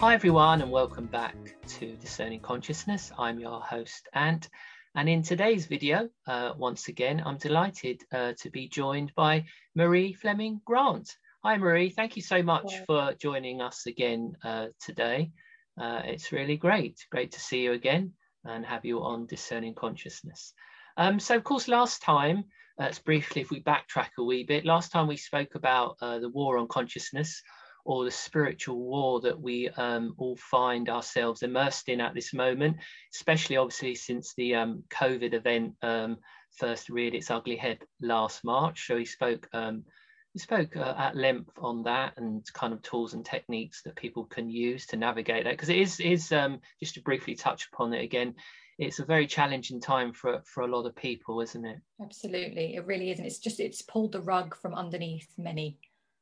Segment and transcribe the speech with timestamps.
[0.00, 1.36] Hi, everyone, and welcome back
[1.68, 3.12] to Discerning Consciousness.
[3.18, 4.48] I'm your host, Ant.
[4.94, 9.44] And in today's video, uh, once again, I'm delighted uh, to be joined by
[9.74, 11.14] Marie Fleming Grant.
[11.44, 11.90] Hi, Marie.
[11.90, 15.32] Thank you so much for joining us again uh, today.
[15.78, 17.04] Uh, it's really great.
[17.10, 18.14] Great to see you again
[18.46, 20.54] and have you on Discerning Consciousness.
[20.96, 22.44] Um, so, of course, last time,
[22.78, 26.30] let's briefly, if we backtrack a wee bit, last time we spoke about uh, the
[26.30, 27.42] war on consciousness
[27.84, 32.76] or the spiritual war that we um, all find ourselves immersed in at this moment,
[33.14, 36.18] especially obviously since the um, COVID event um,
[36.56, 38.86] first reared its ugly head last March.
[38.86, 39.84] So he spoke um,
[40.32, 44.24] he spoke uh, at length on that and kind of tools and techniques that people
[44.24, 47.92] can use to navigate that because it is is um, just to briefly touch upon
[47.94, 48.34] it again.
[48.78, 51.78] It's a very challenging time for for a lot of people, isn't it?
[52.02, 55.78] Absolutely, it really is, and it's just it's pulled the rug from underneath many.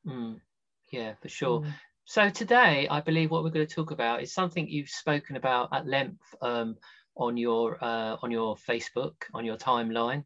[0.07, 0.41] Mm
[0.91, 1.61] yeah, for sure.
[1.61, 1.73] Mm.
[2.05, 5.69] So today, I believe what we're going to talk about is something you've spoken about
[5.73, 6.77] at length um,
[7.17, 10.25] on your uh, on your Facebook, on your timeline.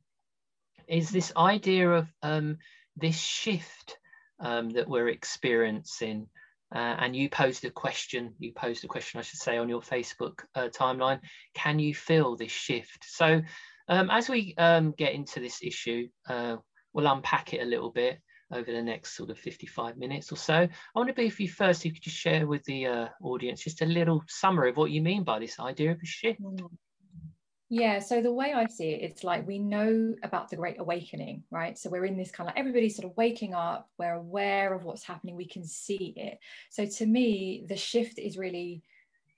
[0.87, 2.59] Is this idea of um,
[2.97, 3.99] this shift
[4.39, 6.29] um, that we're experiencing?
[6.73, 8.35] Uh, and you posed a question.
[8.39, 11.21] You posed a question, I should say, on your Facebook uh, timeline.
[11.55, 13.05] Can you feel this shift?
[13.09, 13.43] So,
[13.89, 16.57] um, as we um, get into this issue, uh,
[16.93, 18.21] we'll unpack it a little bit
[18.53, 20.55] over the next sort of 55 minutes or so.
[20.55, 23.63] I want to be if you first, you could just share with the uh, audience
[23.63, 26.41] just a little summary of what you mean by this idea of a shift.
[27.75, 31.43] Yeah, so the way I see it, it's like we know about the Great Awakening,
[31.51, 31.79] right?
[31.79, 35.05] So we're in this kind of everybody's sort of waking up, we're aware of what's
[35.05, 36.39] happening, we can see it.
[36.69, 38.83] So to me, the shift is really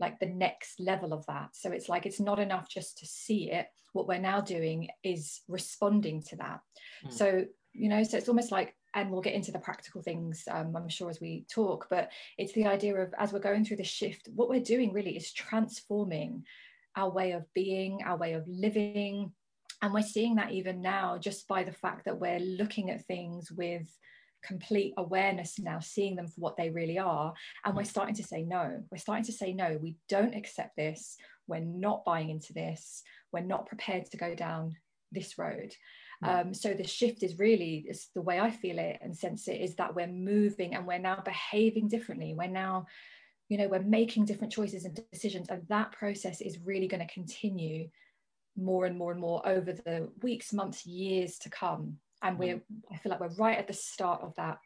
[0.00, 1.50] like the next level of that.
[1.52, 3.68] So it's like it's not enough just to see it.
[3.92, 6.60] What we're now doing is responding to that.
[7.06, 7.12] Mm.
[7.12, 10.74] So, you know, so it's almost like and we'll get into the practical things um,
[10.76, 13.84] i'm sure as we talk but it's the idea of as we're going through the
[13.84, 16.44] shift what we're doing really is transforming
[16.96, 19.32] our way of being our way of living.
[19.82, 23.50] And we're seeing that even now just by the fact that we're looking at things
[23.50, 23.86] with
[24.42, 27.32] complete awareness now seeing them for what they really are.
[27.64, 28.82] And we're starting to say no.
[28.90, 29.78] We're starting to say no.
[29.80, 31.16] We don't accept this.
[31.46, 33.02] We're not buying into this.
[33.32, 34.76] We're not prepared to go down
[35.12, 35.72] this road
[36.22, 39.60] um, so the shift is really is the way I feel it and sense it
[39.60, 42.34] is that we're moving and we're now behaving differently.
[42.34, 42.86] We're now,
[43.48, 47.12] you know, we're making different choices and decisions, and that process is really going to
[47.12, 47.88] continue
[48.56, 51.98] more and more and more over the weeks, months, years to come.
[52.22, 54.58] And we're, I feel like we're right at the start of that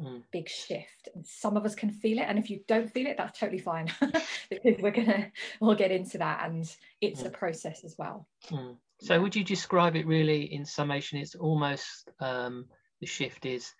[0.00, 0.22] Mm.
[0.32, 3.18] big shift and some of us can feel it and if you don't feel it
[3.18, 3.92] that's totally fine
[4.50, 5.30] because we're gonna
[5.60, 7.26] we'll get into that and it's mm.
[7.26, 8.74] a process as well mm.
[9.02, 11.18] So would you describe it really in summation?
[11.18, 12.66] It's almost um,
[13.00, 13.74] the shift is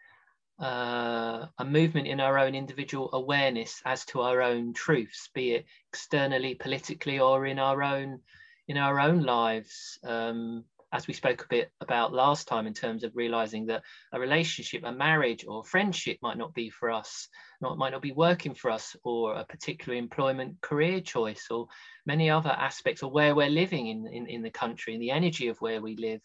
[0.60, 5.66] uh, a movement in our own individual awareness as to our own truths, be it
[5.90, 8.20] externally, politically, or in our own
[8.66, 9.96] in our own lives.
[10.02, 13.82] Um, as we spoke a bit about last time in terms of realizing that
[14.12, 17.28] a relationship, a marriage or friendship might not be for us,
[17.60, 21.66] not might not be working for us, or a particular employment career choice, or
[22.04, 25.48] many other aspects, or where we're living in, in, in the country, and the energy
[25.48, 26.20] of where we live.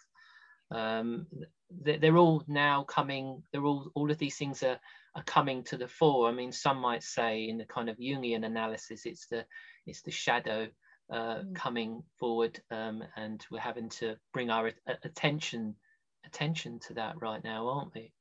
[0.70, 1.28] Um,
[1.70, 4.80] they're all now coming, they're all, all of these things are,
[5.16, 6.28] are coming to the fore.
[6.28, 9.46] I mean, some might say in the kind of Jungian analysis, it's the,
[9.86, 10.68] it's the shadow
[11.10, 11.56] uh, mm.
[11.56, 14.72] coming forward, um, and we're having to bring our
[15.04, 15.76] attention
[16.26, 18.12] attention to that right now, aren't we?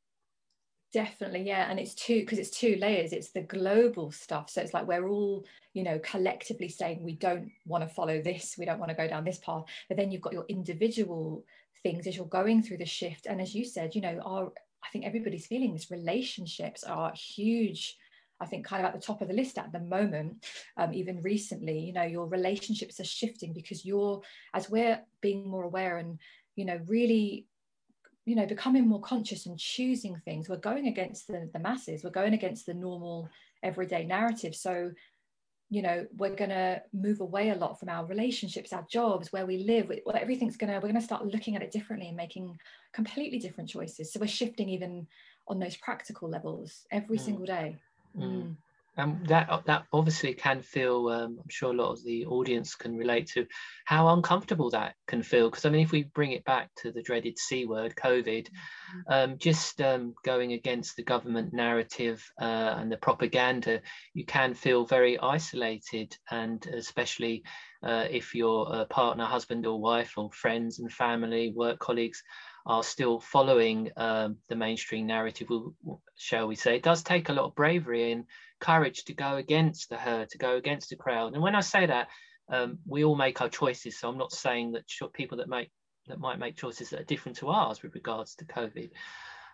[0.93, 3.13] Definitely, yeah, and it's two because it's two layers.
[3.13, 5.45] It's the global stuff, so it's like we're all,
[5.75, 9.09] you know, collectively saying we don't want to follow this, we don't want to go
[9.09, 9.65] down this path.
[9.89, 11.45] But then you've got your individual
[11.83, 14.53] things as you're going through the shift, and as you said, you know, our
[14.85, 15.91] I think everybody's feeling this.
[15.91, 17.97] Relationships are huge
[18.41, 20.45] I think kind of at the top of the list at the moment,
[20.77, 24.21] um, even recently, you know, your relationships are shifting because you're,
[24.53, 26.19] as we're being more aware and,
[26.55, 27.47] you know, really,
[28.27, 32.11] you know, becoming more conscious and choosing things, we're going against the, the masses, we're
[32.11, 33.29] going against the normal
[33.63, 34.55] everyday narrative.
[34.55, 34.93] So,
[35.71, 39.47] you know, we're going to move away a lot from our relationships, our jobs, where
[39.47, 39.91] we live.
[40.15, 42.57] Everything's going to, we're going to start looking at it differently and making
[42.93, 44.13] completely different choices.
[44.13, 45.07] So we're shifting even
[45.49, 47.21] on those practical levels every mm.
[47.21, 47.77] single day.
[48.17, 48.57] Mm.
[48.99, 51.09] And that that obviously can feel.
[51.09, 53.47] Um, I'm sure a lot of the audience can relate to
[53.85, 55.51] how uncomfortable that can feel.
[55.51, 59.01] Because I mean, if we bring it back to the dreaded C word, COVID, mm-hmm.
[59.13, 63.83] um, just um, going against the government narrative uh, and the propaganda,
[64.15, 67.43] you can feel very isolated, and especially
[67.83, 72.23] uh, if your uh, partner, husband or wife, or friends and family, work colleagues
[72.67, 75.49] are still following um, the mainstream narrative,
[76.17, 76.77] shall we say.
[76.77, 78.25] It does take a lot of bravery and
[78.61, 81.35] courage to go against the herd, to go against the crowd.
[81.35, 82.09] And when I say that,
[82.49, 83.99] um, we all make our choices.
[83.99, 85.71] So I'm not saying that people that make
[86.09, 88.91] that might make choices that are different to ours with regards to COVID,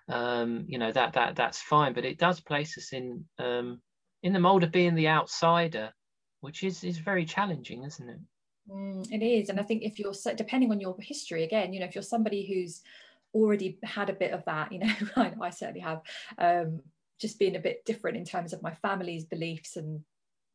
[0.08, 1.93] um, you know, that that that's fine.
[1.93, 3.81] But it does place us in um,
[4.23, 5.93] in the mold of being the outsider,
[6.41, 8.19] which is is very challenging, isn't it?
[8.70, 11.87] Mm, it is, and I think if you're depending on your history, again, you know,
[11.87, 12.82] if you're somebody who's
[13.35, 16.03] already had a bit of that, you know, I, I certainly have,
[16.38, 16.81] um,
[17.20, 20.00] just being a bit different in terms of my family's beliefs and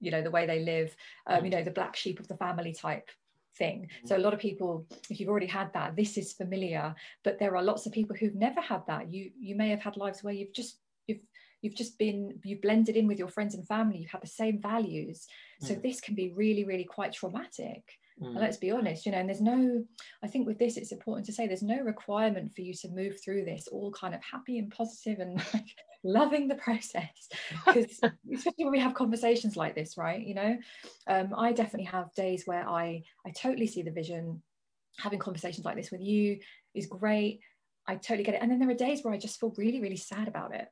[0.01, 0.95] you know the way they live,
[1.27, 3.09] um, you know, the black sheep of the family type
[3.57, 3.89] thing.
[4.05, 6.93] So a lot of people, if you've already had that, this is familiar.
[7.23, 9.11] But there are lots of people who've never had that.
[9.11, 10.77] You you may have had lives where you've just
[11.07, 11.21] you've
[11.61, 13.97] you've just been you've blended in with your friends and family.
[13.99, 15.27] You've had the same values.
[15.61, 15.81] So mm.
[15.81, 17.83] this can be really really quite traumatic.
[18.21, 18.29] Mm.
[18.29, 19.83] And let's be honest, you know, and there's no,
[20.23, 23.21] I think with this, it's important to say there's no requirement for you to move
[23.23, 25.67] through this all kind of happy and positive and like
[26.03, 27.29] loving the process.
[27.65, 27.99] Because
[28.33, 30.25] especially when we have conversations like this, right?
[30.25, 30.57] You know,
[31.07, 34.41] um, I definitely have days where I I totally see the vision.
[34.99, 36.39] Having conversations like this with you
[36.73, 37.41] is great.
[37.87, 38.41] I totally get it.
[38.41, 40.67] And then there are days where I just feel really, really sad about it.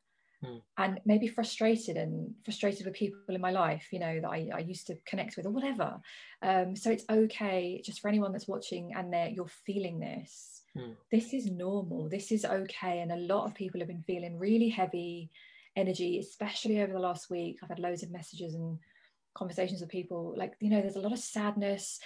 [0.45, 0.57] Hmm.
[0.77, 4.59] and maybe frustrated and frustrated with people in my life you know that I, I
[4.59, 6.00] used to connect with or whatever.
[6.42, 10.62] Um, so it's okay just for anyone that's watching and they're, you're feeling this.
[10.77, 10.95] Mm.
[11.09, 12.09] this is normal.
[12.09, 13.00] This is okay.
[13.00, 15.31] And a lot of people have been feeling really heavy
[15.77, 17.59] energy especially over the last week.
[17.62, 18.77] I've had loads of messages and
[19.36, 20.33] conversations with people.
[20.38, 22.00] Like you know there's a lot of sadness.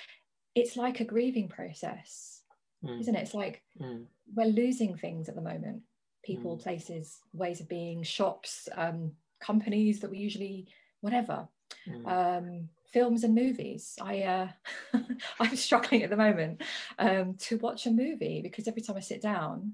[0.55, 2.39] It's like a grieving process
[2.83, 2.99] mm.
[2.99, 3.21] isn't it?
[3.21, 4.05] It's like mm.
[4.35, 5.83] we're losing things at the moment
[6.23, 6.61] people, mm.
[6.61, 10.67] places, ways of being, shops, um, companies that we usually,
[11.01, 11.47] whatever.
[11.87, 12.07] Mm.
[12.07, 13.95] Um, films and movies.
[14.01, 14.47] I uh,
[15.39, 16.61] I'm struggling at the moment
[16.97, 19.73] um, to watch a movie because every time I sit down,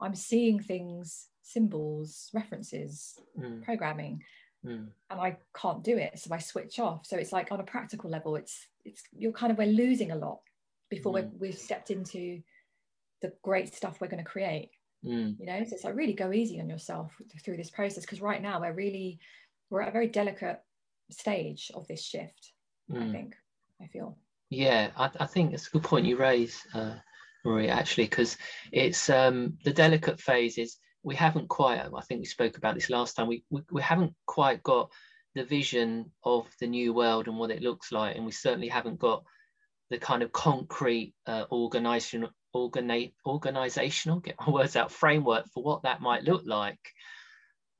[0.00, 3.62] I'm seeing things, symbols, references, mm.
[3.62, 4.22] programming,
[4.64, 4.86] mm.
[5.10, 6.18] and I can't do it.
[6.18, 7.06] So I switch off.
[7.06, 10.16] So it's like on a practical level, it's it's you're kind of we're losing a
[10.16, 10.40] lot
[10.90, 11.30] before mm.
[11.38, 12.42] we've stepped into
[13.22, 14.70] the great stuff we're going to create.
[15.04, 15.38] Mm.
[15.38, 17.14] You know, so it's like really go easy on yourself
[17.44, 19.18] through this process because right now we're really
[19.70, 20.60] we're at a very delicate
[21.10, 22.52] stage of this shift.
[22.90, 23.08] Mm.
[23.08, 23.36] I think
[23.82, 24.18] I feel.
[24.50, 26.94] Yeah, I, I, think it's a good point you raise, uh,
[27.44, 27.68] Marie.
[27.68, 28.36] Actually, because
[28.72, 31.80] it's um, the delicate phase is we haven't quite.
[31.80, 33.26] I think we spoke about this last time.
[33.26, 34.90] We we, we haven't quite got
[35.34, 38.98] the vision of the new world and what it looks like, and we certainly haven't
[38.98, 39.24] got
[39.90, 45.82] the kind of concrete uh, organization organi- organizational, get my words out, framework for what
[45.82, 46.80] that might look like.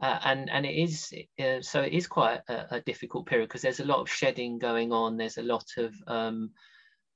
[0.02, 3.62] Uh, and and it is uh, so it is quite a, a difficult period because
[3.62, 5.16] there's a lot of shedding going on.
[5.16, 6.50] There's a lot of um,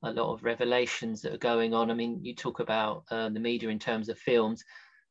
[0.05, 1.91] a lot of revelations that are going on.
[1.91, 4.65] I mean, you talk about uh, the media in terms of films.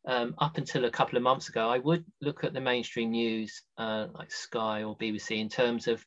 [0.07, 3.61] Um, up until a couple of months ago, I would look at the mainstream news
[3.77, 6.05] uh, like Sky or BBC in terms of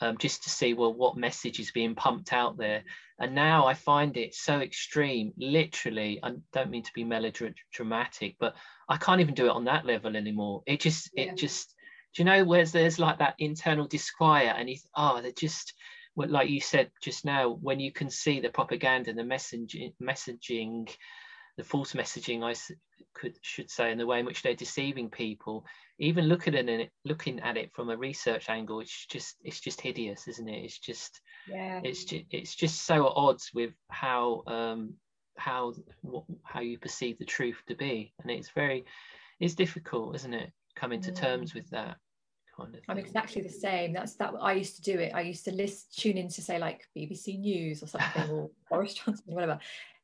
[0.00, 2.82] um, just to see well what message is being pumped out there
[3.18, 8.54] and now i find it so extreme literally i don't mean to be melodramatic but
[8.88, 11.24] i can't even do it on that level anymore it just yeah.
[11.24, 11.74] it just
[12.14, 15.72] do you know where there's like that internal disquiet and it's oh they're just
[16.16, 20.88] like you said just now when you can see the propaganda the messaging messaging
[21.56, 22.54] the false messaging i
[23.16, 25.64] could should say in the way in which they're deceiving people.
[25.98, 29.80] Even looking at it looking at it from a research angle it's just it's just
[29.80, 30.64] hideous isn't it?
[30.64, 31.80] It's just yeah.
[31.82, 34.94] it's just it's just so at odds with how um
[35.38, 35.72] how
[36.02, 38.12] what, how you perceive the truth to be.
[38.22, 38.84] And it's very
[39.40, 41.96] it's difficult isn't it coming to terms with that
[42.54, 43.94] kind of i'm exactly the same.
[43.94, 45.12] That's that i used to do it.
[45.14, 48.94] I used to list tune in to say like bbc news or something or boris
[48.94, 49.58] johnson whatever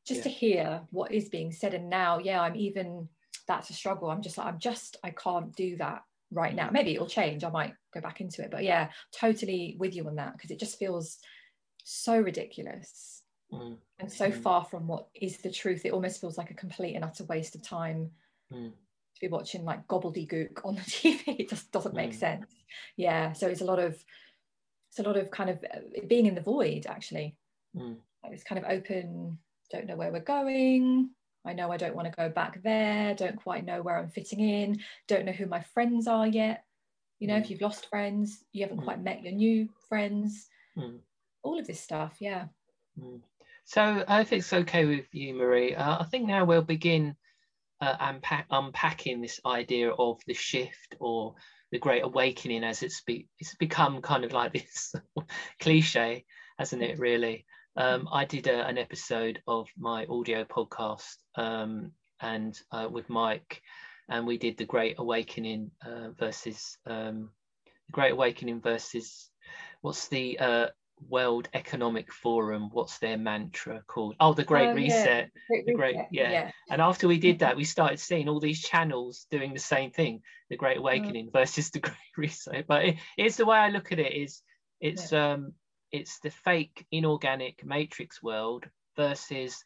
[0.05, 0.23] just yeah.
[0.23, 3.07] to hear what is being said and now yeah i'm even
[3.47, 6.93] that's a struggle i'm just like i'm just i can't do that right now maybe
[6.93, 10.33] it'll change i might go back into it but yeah totally with you on that
[10.33, 11.19] because it just feels
[11.83, 13.77] so ridiculous mm.
[13.99, 14.41] and so mm.
[14.41, 17.55] far from what is the truth it almost feels like a complete and utter waste
[17.55, 18.09] of time
[18.51, 18.69] mm.
[18.69, 22.19] to be watching like gobbledygook on the tv it just doesn't make mm.
[22.19, 22.51] sense
[22.97, 24.03] yeah so it's a lot of
[24.89, 27.35] it's a lot of kind of uh, being in the void actually
[27.75, 27.95] mm.
[28.31, 29.37] it's kind of open
[29.73, 31.09] don't know where we're going
[31.45, 34.39] I know I don't want to go back there, don't quite know where I'm fitting
[34.39, 36.63] in, don't know who my friends are yet.
[37.19, 37.41] You know, mm.
[37.41, 38.85] if you've lost friends, you haven't mm.
[38.85, 40.99] quite met your new friends, mm.
[41.43, 42.45] all of this stuff, yeah.
[42.99, 43.21] Mm.
[43.65, 47.15] So, if it's okay with you, Marie, uh, I think now we'll begin
[47.81, 51.35] uh, unpack, unpacking this idea of the shift or
[51.71, 54.93] the great awakening as it's, be, it's become kind of like this
[55.59, 56.25] cliche,
[56.57, 57.45] hasn't it, really?
[57.75, 63.61] Um, I did a, an episode of my audio podcast um, and uh, with Mike,
[64.09, 67.31] and we did the Great Awakening uh, versus um,
[67.65, 69.29] the Great Awakening versus
[69.81, 70.67] what's the uh,
[71.09, 74.15] World Economic Forum, what's their mantra called?
[74.19, 75.31] Oh, the Great oh, Reset.
[75.33, 75.41] Yeah.
[75.49, 76.31] Great the Great, yeah.
[76.31, 76.51] yeah.
[76.69, 80.21] And after we did that, we started seeing all these channels doing the same thing,
[80.51, 80.81] the Great mm.
[80.81, 81.33] Awakening mm.
[81.33, 82.67] versus the Great Reset.
[82.67, 84.43] But it, it's the way I look at it is
[84.79, 85.53] it's um
[85.93, 88.65] it's the fake inorganic matrix world
[88.97, 89.63] versus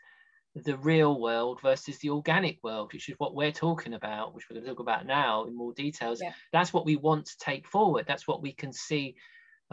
[0.55, 4.55] the real world versus the organic world, which is what we're talking about, which we're
[4.55, 6.19] going to talk about now in more details.
[6.21, 6.33] Yeah.
[6.51, 8.05] That's what we want to take forward.
[8.07, 9.15] That's what we can see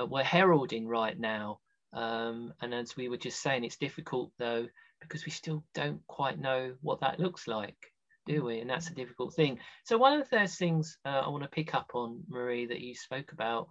[0.01, 1.59] uh, we're heralding right now.
[1.93, 4.67] Um, and as we were just saying, it's difficult though,
[5.01, 7.77] because we still don't quite know what that looks like,
[8.27, 8.61] do we?
[8.61, 9.59] And that's a difficult thing.
[9.85, 12.81] So, one of the first things uh, I want to pick up on, Marie, that
[12.81, 13.69] you spoke about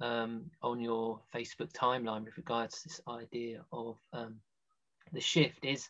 [0.00, 4.36] um, on your Facebook timeline with regards to this idea of um,
[5.12, 5.88] the shift is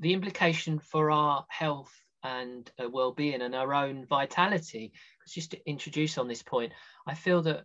[0.00, 1.92] the implication for our health
[2.22, 4.92] and uh, well-being and our own vitality.
[5.18, 6.72] Because just to introduce on this point,
[7.06, 7.64] I feel that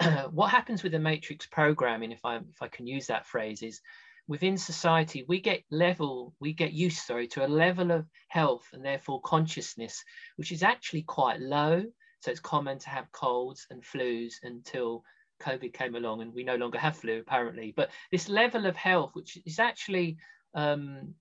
[0.30, 3.80] what happens with the matrix programming, if I if I can use that phrase, is
[4.28, 8.84] within society we get level we get used sorry to a level of health and
[8.84, 10.04] therefore consciousness
[10.36, 11.82] which is actually quite low
[12.20, 15.02] so it's common to have colds and flus until
[15.40, 19.10] covid came along and we no longer have flu apparently but this level of health
[19.12, 20.16] which is actually
[20.54, 21.14] um,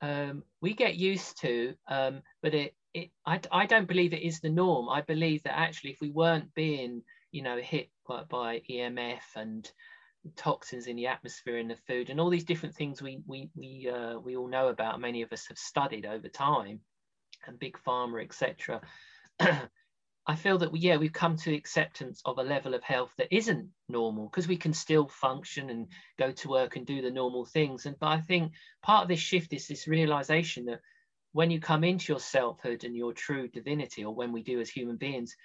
[0.00, 4.40] um, we get used to um, but it, it I, I don't believe it is
[4.40, 7.02] the norm i believe that actually if we weren't being
[7.34, 9.68] you know, hit by, by EMF and
[10.36, 13.90] toxins in the atmosphere and the food and all these different things we we we
[13.92, 15.00] uh, we all know about.
[15.00, 16.78] Many of us have studied over time,
[17.46, 18.80] and big pharma, etc.
[20.26, 23.34] I feel that we, yeah, we've come to acceptance of a level of health that
[23.34, 25.88] isn't normal because we can still function and
[26.18, 27.84] go to work and do the normal things.
[27.84, 28.52] And but I think
[28.82, 30.80] part of this shift is this realization that
[31.32, 34.70] when you come into your selfhood and your true divinity, or when we do as
[34.70, 35.36] human beings,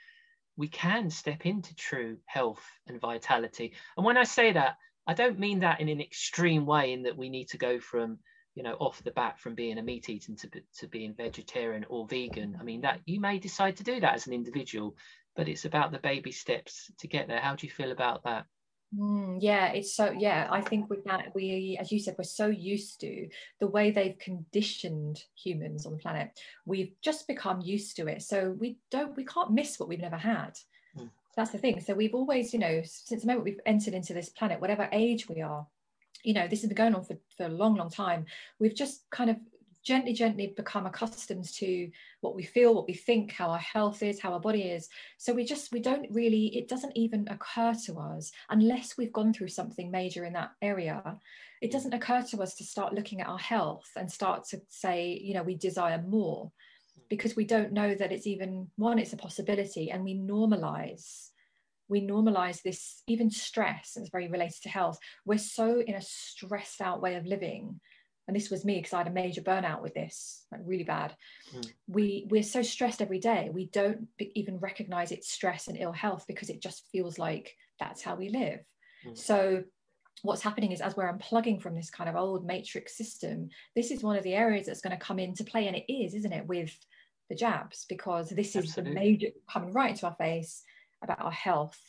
[0.56, 3.74] we can step into true health and vitality.
[3.98, 7.18] And when I say that, I don't mean that in an extreme way, in that
[7.18, 8.20] we need to go from,
[8.56, 12.08] you know, off the bat from being a meat eater to, to being vegetarian or
[12.08, 12.58] vegan.
[12.60, 14.96] I mean, that you may decide to do that as an individual,
[15.36, 17.40] but it's about the baby steps to get there.
[17.40, 18.46] How do you feel about that?
[18.98, 20.48] Mm, yeah, it's so yeah.
[20.50, 23.28] I think we can we, as you said, we're so used to
[23.60, 26.32] the way they've conditioned humans on the planet.
[26.66, 30.18] We've just become used to it, so we don't we can't miss what we've never
[30.18, 30.58] had.
[30.98, 31.12] Mm.
[31.36, 31.80] That's the thing.
[31.82, 35.30] So we've always, you know, since the moment we've entered into this planet, whatever age
[35.30, 35.68] we are,
[36.24, 38.26] you know, this has been going on for for a long, long time.
[38.60, 39.38] We've just kind of
[39.84, 41.90] gently, gently become accustomed to
[42.22, 44.90] what we feel, what we think, how our health is, how our body is.
[45.18, 49.34] So we just, we don't really, it doesn't even occur to us unless we've gone
[49.34, 51.18] through something major in that area.
[51.62, 55.20] It doesn't occur to us to start looking at our health and start to say,
[55.22, 56.52] you know, we desire more
[57.10, 61.30] because we don't know that it's even one, it's a possibility, and we normalize
[61.90, 66.02] we normalize this even stress and it's very related to health we're so in a
[66.02, 67.80] stressed out way of living
[68.30, 71.16] and this was me because I had a major burnout with this, like really bad.
[71.52, 71.68] Mm.
[71.88, 73.50] We we're so stressed every day.
[73.52, 78.04] We don't even recognize it's stress and ill health because it just feels like that's
[78.04, 78.60] how we live.
[79.04, 79.18] Mm.
[79.18, 79.64] So
[80.22, 84.04] what's happening is as we're unplugging from this kind of old matrix system, this is
[84.04, 86.46] one of the areas that's going to come into play, and it is, isn't it,
[86.46, 86.78] with
[87.32, 90.64] the jabs because this is the major coming right into our face
[91.04, 91.80] about our health,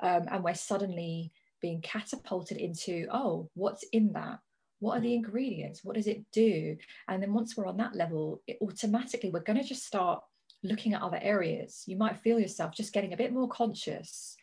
[0.00, 4.38] um, and we're suddenly being catapulted into oh, what's in that?
[4.80, 5.16] what are the mm.
[5.16, 5.84] ingredients?
[5.84, 6.76] What does it do?
[7.08, 10.22] And then once we're on that level it automatically we're going to just start
[10.62, 11.84] looking at other areas.
[11.86, 14.36] You might feel yourself just getting a bit more conscious.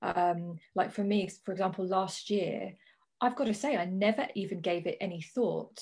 [0.00, 2.74] Um, like for me for example last year
[3.20, 5.80] i've got to say i never even gave it any thought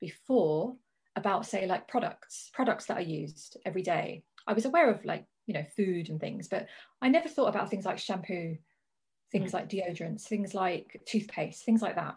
[0.00, 0.76] before
[1.16, 4.22] about say like products products that i used every day.
[4.46, 6.66] I was aware of like you know food and things but
[7.00, 8.56] i never thought about things like shampoo
[9.32, 9.54] things mm.
[9.54, 12.16] like deodorants things like toothpaste things like that.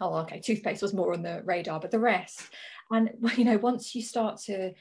[0.00, 2.42] Oh okay toothpaste was more on the radar but the rest.
[2.90, 4.72] And you know once you start to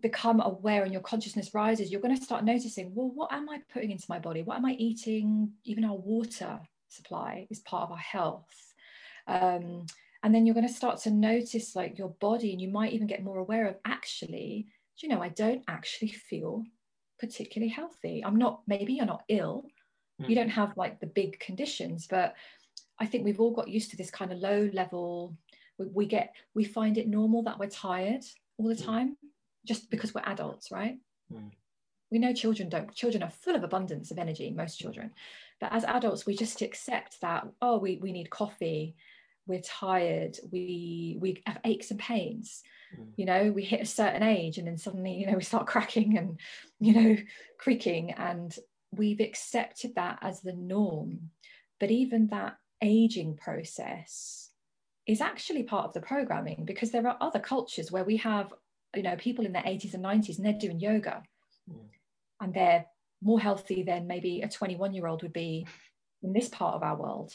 [0.00, 3.60] become aware and your consciousness rises you're going to start noticing well what am i
[3.72, 4.42] putting into my body?
[4.42, 5.52] What am i eating?
[5.64, 8.74] Even our water supply is part of our health.
[9.26, 9.86] Um,
[10.22, 13.06] and then you're going to start to notice like your body and you might even
[13.06, 14.68] get more aware of actually
[14.98, 16.62] you know i don't actually feel
[17.22, 19.64] particularly healthy i'm not maybe you're not ill
[20.20, 20.28] mm.
[20.28, 22.34] you don't have like the big conditions but
[23.02, 25.36] I think we've all got used to this kind of low level.
[25.76, 28.22] We, we get we find it normal that we're tired
[28.58, 28.84] all the mm.
[28.84, 29.16] time,
[29.66, 30.98] just because we're adults, right?
[31.32, 31.50] Mm.
[32.12, 32.94] We know children don't.
[32.94, 35.10] Children are full of abundance of energy, most children.
[35.60, 38.94] But as adults, we just accept that, oh, we, we need coffee,
[39.46, 42.62] we're tired, we we have aches and pains.
[42.98, 43.06] Mm.
[43.16, 46.18] You know, we hit a certain age and then suddenly, you know, we start cracking
[46.18, 46.38] and,
[46.80, 47.16] you know,
[47.58, 48.54] creaking and
[48.92, 51.30] we've accepted that as the norm.
[51.80, 54.50] But even that aging process
[55.06, 58.52] is actually part of the programming because there are other cultures where we have,
[58.94, 61.22] you know, people in their 80s and 90s and they're doing yoga
[61.68, 61.86] mm.
[62.40, 62.86] and they're
[63.22, 65.66] more healthy than maybe a 21 year old would be
[66.22, 67.34] in this part of our world.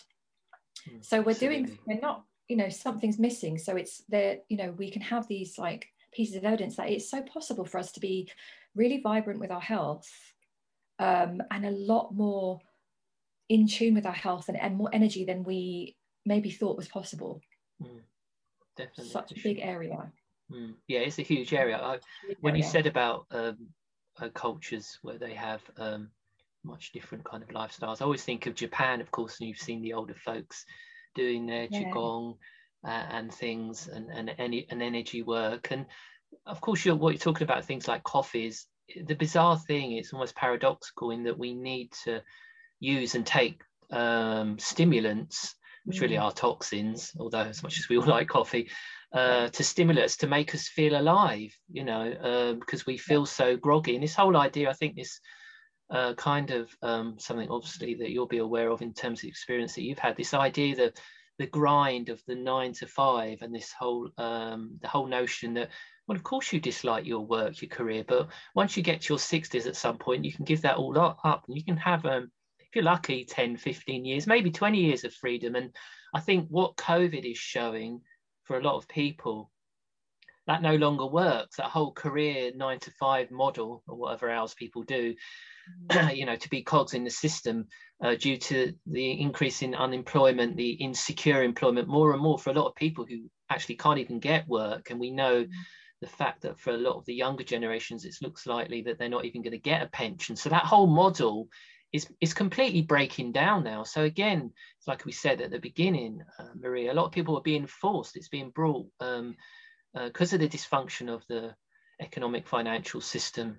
[0.90, 1.64] Mm, so we're absolutely.
[1.64, 3.58] doing, we're not, you know, something's missing.
[3.58, 7.10] So it's there, you know, we can have these like pieces of evidence that it's
[7.10, 8.30] so possible for us to be
[8.76, 10.10] really vibrant with our health
[11.00, 12.60] um, and a lot more
[13.50, 17.42] in tune with our health and, and more energy than we maybe thought was possible.
[17.82, 18.02] Mm,
[18.76, 19.12] definitely.
[19.12, 20.12] Such a big area.
[20.52, 21.78] Mm, yeah, it's a huge area.
[21.78, 22.00] I,
[22.42, 23.58] when you said about um,
[24.20, 26.10] uh, cultures where they have um,
[26.64, 29.82] much different kind of lifestyles, I always think of Japan, of course, and you've seen
[29.82, 30.66] the older folks
[31.16, 31.84] doing their yeah.
[31.84, 32.38] qigong
[32.86, 35.86] uh, and things and and any and energy work and
[36.46, 38.66] of course you're what you're talking about things like coffee is
[39.06, 42.22] the bizarre thing it's almost paradoxical in that we need to
[42.80, 43.62] use and take
[43.92, 45.56] um, stimulants
[45.88, 46.22] which really mm.
[46.22, 48.70] are toxins, although as much as we all like coffee,
[49.14, 53.56] uh, to stimulate us to make us feel alive, you know, because we feel so
[53.56, 53.96] groggy.
[53.96, 55.22] And this whole idea, I think this
[55.90, 59.74] uh, kind of um, something obviously that you'll be aware of in terms of experience
[59.76, 61.00] that you've had, this idea that
[61.38, 65.70] the grind of the nine to five and this whole um, the whole notion that
[66.08, 69.20] well of course you dislike your work your career but once you get to your
[69.20, 72.32] 60s at some point you can give that all up and you can have um,
[72.60, 75.56] if you're lucky 10 15 years maybe 20 years of freedom.
[75.56, 75.76] And
[76.14, 78.02] i think what covid is showing
[78.46, 79.52] for a lot of people
[80.48, 84.84] that no longer works that whole career nine to five model or whatever else people
[84.84, 85.14] do
[85.90, 86.16] mm.
[86.16, 87.68] you know to be cogs in the system
[88.04, 92.54] uh, due to the increase in unemployment the insecure employment more and more for a
[92.54, 95.50] lot of people who actually can't even get work and we know mm.
[96.02, 99.10] the fact that for a lot of the younger generations it looks likely that they're
[99.10, 101.48] not even going to get a pension so that whole model
[101.94, 103.84] is is completely breaking down now.
[103.84, 107.38] So again, it's like we said at the beginning, uh, Maria, a lot of people
[107.38, 108.18] are being forced.
[108.18, 109.36] It's being brought um,
[109.96, 111.56] uh, of the dysfunction of the
[112.00, 113.58] economic financial system.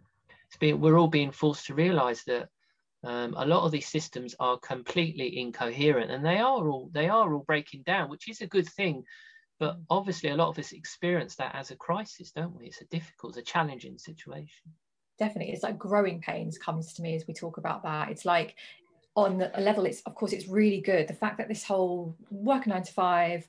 [0.61, 2.49] We're all being forced to realise that
[3.05, 7.33] um, a lot of these systems are completely incoherent, and they are all they are
[7.33, 9.05] all breaking down, which is a good thing.
[9.61, 12.67] But obviously, a lot of us experience that as a crisis, don't we?
[12.67, 14.73] It's a difficult, it's a challenging situation
[15.19, 18.55] definitely it's like growing pains comes to me as we talk about that it's like
[19.15, 22.67] on a level it's of course it's really good the fact that this whole work
[22.67, 23.47] nine to five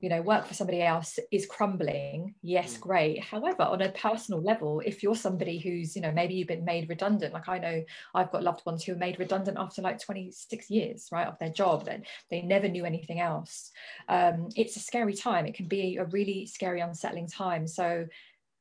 [0.00, 2.80] you know work for somebody else is crumbling yes mm.
[2.80, 3.24] great.
[3.24, 6.88] However on a personal level if you're somebody who's you know maybe you've been made
[6.88, 7.82] redundant like i know
[8.14, 11.50] i've got loved ones who were made redundant after like 26 years right of their
[11.50, 13.70] job and they never knew anything else.
[14.08, 15.46] Um, it's a scary time.
[15.46, 17.66] It can be a really scary unsettling time.
[17.66, 18.06] So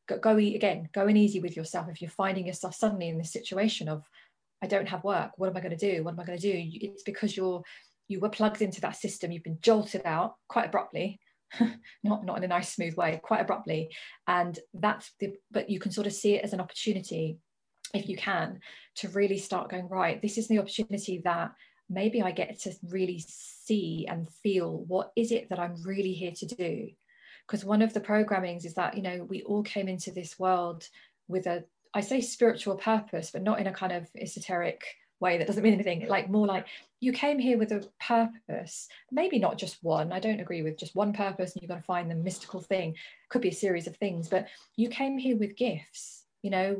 [0.08, 1.88] go, again, go again going easy with yourself.
[1.90, 4.04] If you're finding yourself suddenly in this situation of
[4.64, 5.32] i don't have work.
[5.38, 6.04] What am i going to do?
[6.04, 7.64] What am i going to do it's because you're
[8.08, 9.32] you were plugged into that system.
[9.32, 11.20] You've been jolted out quite abruptly
[12.04, 13.96] not not in a nice smooth way quite abruptly.
[14.28, 17.38] And that's the but you can sort of see it as an opportunity
[17.94, 18.60] if you can
[18.96, 21.52] to really start going right this is the opportunity that
[21.90, 26.34] maybe i get to really see and feel what is it that i'm really here
[26.36, 26.90] to do.
[27.46, 30.86] Because one of the programmings is that you know we all came into this world
[31.30, 34.82] with a i say spiritual purpose but not in a kind of esoteric
[35.20, 36.08] way that doesn't mean anything.
[36.08, 36.66] Like more like
[37.00, 38.88] you came here with a purpose.
[39.12, 40.12] Maybe not just one.
[40.12, 42.96] I don't agree with just one purpose and you've got to find the mystical thing.
[43.30, 46.80] Could be a series of things but you came here with gifts you know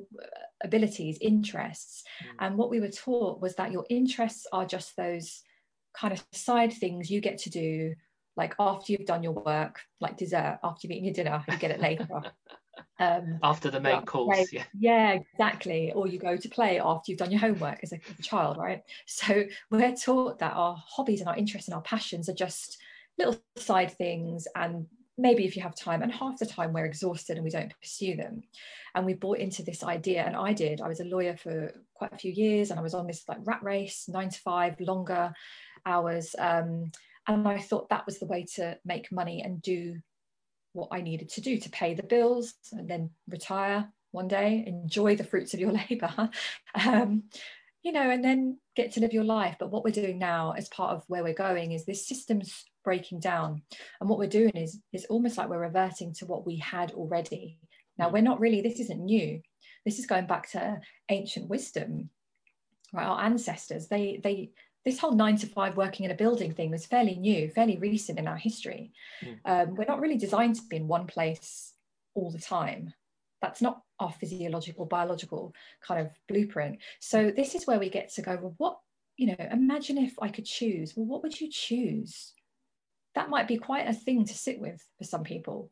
[0.64, 2.04] abilities interests.
[2.22, 2.46] Mm.
[2.46, 5.42] and what we were taught was that your interests are just those
[5.96, 7.96] kind of side things you get to do
[8.38, 11.72] like after you've done your work, like dessert, after you've eaten your dinner, you get
[11.72, 12.08] it later.
[13.00, 14.64] Um, after the main course, yeah.
[14.78, 15.92] Yeah, exactly.
[15.94, 18.58] Or you go to play after you've done your homework as a, as a child,
[18.58, 18.84] right?
[19.06, 22.78] So we're taught that our hobbies and our interests and our passions are just
[23.18, 24.86] little side things and
[25.18, 28.16] maybe if you have time and half the time we're exhausted and we don't pursue
[28.16, 28.44] them
[28.94, 32.14] and we bought into this idea and i did i was a lawyer for quite
[32.14, 35.34] a few years and i was on this like rat race nine to five longer
[35.88, 36.92] hours um,
[37.28, 40.00] and I thought that was the way to make money and do
[40.78, 45.16] what I needed to do to pay the bills and then retire one day, enjoy
[45.16, 46.30] the fruits of your labor,
[46.86, 47.24] um,
[47.82, 49.56] you know, and then get to live your life.
[49.60, 53.20] But what we're doing now, as part of where we're going, is this system's breaking
[53.20, 53.64] down.
[54.00, 57.58] And what we're doing is, is almost like we're reverting to what we had already.
[57.98, 59.42] Now, we're not really, this isn't new.
[59.84, 62.12] This is going back to ancient wisdom,
[62.94, 63.08] right?
[63.08, 64.52] Our ancestors, they, they,
[64.88, 68.18] this whole nine to five working in a building thing was fairly new, fairly recent
[68.18, 68.94] in our history.
[69.22, 69.38] Mm.
[69.46, 71.74] Um, we're not really designed to be in one place
[72.16, 72.94] all the time.
[73.42, 78.22] that's not our physiological biological kind of blueprint so this is where we get to
[78.22, 78.80] go well what
[79.18, 82.34] you know imagine if i could choose well what would you choose
[83.16, 85.70] that might be quite a thing to sit with for some people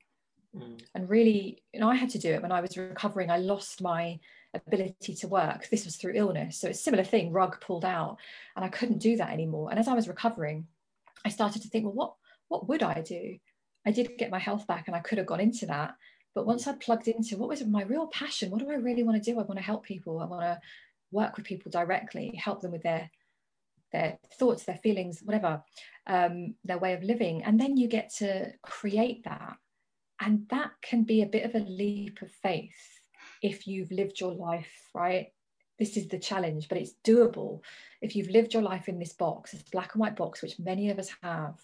[0.55, 0.79] mm.
[0.93, 3.81] and really you know i had to do it when i was recovering i lost
[3.81, 4.19] my
[4.67, 8.17] ability to work this was through illness so it's a similar thing rug pulled out
[8.55, 10.65] and i couldn't do that anymore and as i was recovering
[11.25, 12.13] i started to think well what
[12.47, 13.37] what would i do
[13.85, 15.95] i did get my health back and i could have gone into that
[16.35, 19.23] but once I plugged into what was my real passion, what do I really want
[19.23, 19.39] to do?
[19.39, 20.19] I want to help people.
[20.19, 20.59] I want to
[21.11, 23.09] work with people directly, help them with their
[23.93, 25.63] their thoughts, their feelings, whatever,
[26.05, 27.43] um, their way of living.
[27.43, 29.55] And then you get to create that.
[30.19, 32.94] And that can be a bit of a leap of faith
[33.45, 35.27] if you've lived your life, right?
[35.77, 37.61] This is the challenge, but it's doable.
[38.01, 40.89] If you've lived your life in this box, this black and white box, which many
[40.89, 41.55] of us have.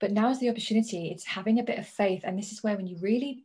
[0.00, 1.10] But now is the opportunity.
[1.10, 2.22] It's having a bit of faith.
[2.24, 3.44] And this is where when you really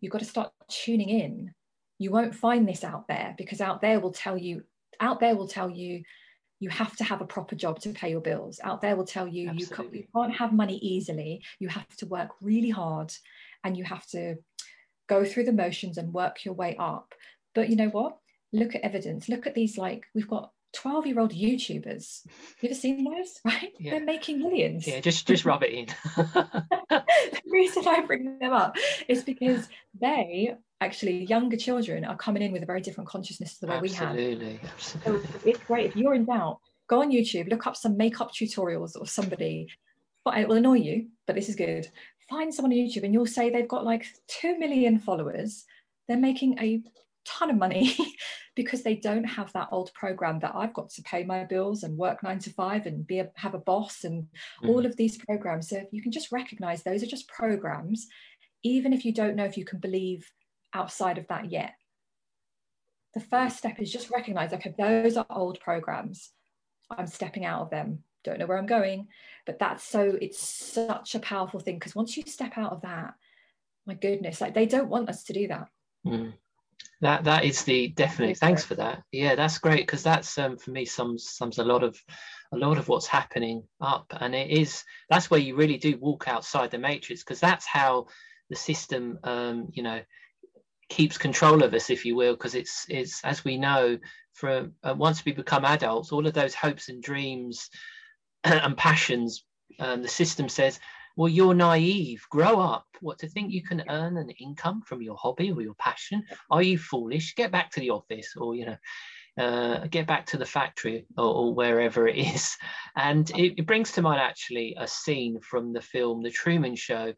[0.00, 1.54] you've got to start tuning in
[1.98, 4.62] you won't find this out there because out there will tell you
[4.98, 6.02] out there will tell you
[6.58, 9.28] you have to have a proper job to pay your bills out there will tell
[9.28, 13.12] you you can't, you can't have money easily you have to work really hard
[13.64, 14.34] and you have to
[15.10, 17.14] go through the motions and work your way up
[17.54, 18.18] but you know what
[18.52, 22.20] look at evidence look at these like we've got 12 year old YouTubers.
[22.60, 23.40] You ever seen those?
[23.44, 23.72] Right?
[23.78, 23.92] Yeah.
[23.92, 24.86] They're making millions.
[24.86, 25.86] Yeah, just just rub it in.
[26.16, 27.04] the
[27.50, 28.76] reason I bring them up
[29.08, 29.68] is because
[30.00, 33.78] they actually younger children are coming in with a very different consciousness to the way
[33.78, 34.72] absolutely, we have.
[34.74, 35.28] Absolutely.
[35.32, 35.86] So it's great.
[35.86, 39.68] If you're in doubt, go on YouTube, look up some makeup tutorials or somebody.
[40.36, 41.88] It will annoy you, but this is good.
[42.30, 45.64] Find someone on YouTube and you'll say they've got like 2 million followers.
[46.08, 46.82] They're making a
[47.24, 47.96] ton of money
[48.56, 51.98] because they don't have that old program that I've got to pay my bills and
[51.98, 54.28] work nine to five and be a, have a boss and
[54.62, 54.68] mm.
[54.68, 55.68] all of these programs.
[55.68, 58.06] So if you can just recognize those are just programs,
[58.62, 60.30] even if you don't know if you can believe
[60.74, 61.74] outside of that yet.
[63.14, 66.30] The first step is just recognize, okay, those are old programs.
[66.90, 68.04] I'm stepping out of them.
[68.24, 69.08] Don't know where I'm going,
[69.46, 73.14] but that's so it's such a powerful thing because once you step out of that,
[73.86, 75.68] my goodness, like they don't want us to do that.
[76.06, 76.34] Mm.
[77.00, 78.36] That that is the definite.
[78.36, 79.02] Thanks for that.
[79.10, 81.98] Yeah, that's great because that's um, for me sums sums a lot of
[82.52, 86.28] a lot of what's happening up, and it is that's where you really do walk
[86.28, 88.06] outside the matrix because that's how
[88.50, 90.00] the system, um, you know,
[90.90, 93.98] keeps control of us, if you will, because it's it's as we know
[94.34, 97.70] from uh, once we become adults, all of those hopes and dreams
[98.44, 99.44] and passions,
[99.78, 100.78] um, the system says
[101.16, 102.24] well, you're naive.
[102.30, 102.86] Grow up.
[103.00, 106.24] What to think you can earn an income from your hobby or your passion?
[106.50, 107.34] Are you foolish?
[107.34, 108.76] Get back to the office or, you know,
[109.38, 112.56] uh, get back to the factory or, or wherever it is.
[112.96, 117.14] And it, it, brings to mind actually a scene from the film The Truman Show.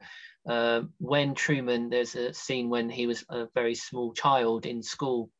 [0.48, 5.30] Uh, when Truman, there's a scene when he was a very small child in school,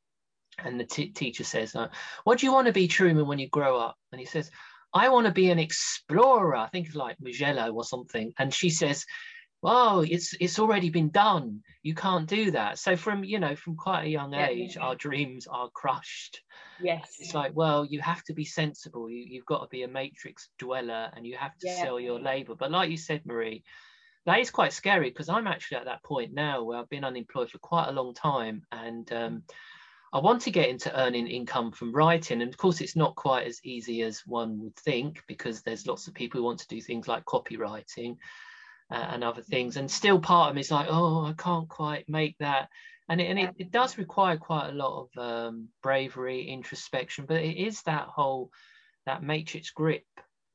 [0.59, 1.88] and the t- teacher says, uh,
[2.25, 3.97] What do you want to be, Truman, when you grow up?
[4.11, 4.51] And he says,
[4.95, 6.57] I want to be an explorer.
[6.57, 8.33] I think it's like Magellan or something.
[8.39, 9.07] And she says,
[9.63, 11.63] "Wow, it's it's already been done.
[11.83, 14.83] You can't do that." So from you know from quite a young yeah, age, yeah.
[14.83, 16.43] our dreams are crushed.
[16.81, 19.09] Yes, it's like well, you have to be sensible.
[19.09, 21.83] You you've got to be a matrix dweller, and you have to yeah.
[21.83, 22.55] sell your labor.
[22.55, 23.65] But like you said, Marie,
[24.27, 27.51] that is quite scary because I'm actually at that point now where I've been unemployed
[27.51, 29.43] for quite a long time, and um,
[30.12, 32.42] I want to get into earning income from writing.
[32.42, 36.07] And of course, it's not quite as easy as one would think because there's lots
[36.07, 38.18] of people who want to do things like copywriting
[38.90, 39.79] uh, and other things.
[39.79, 42.68] And still, part of me is like, oh, I can't quite make that.
[43.09, 47.40] And it, and it, it does require quite a lot of um, bravery, introspection, but
[47.40, 48.51] it is that whole,
[49.07, 50.05] that matrix grip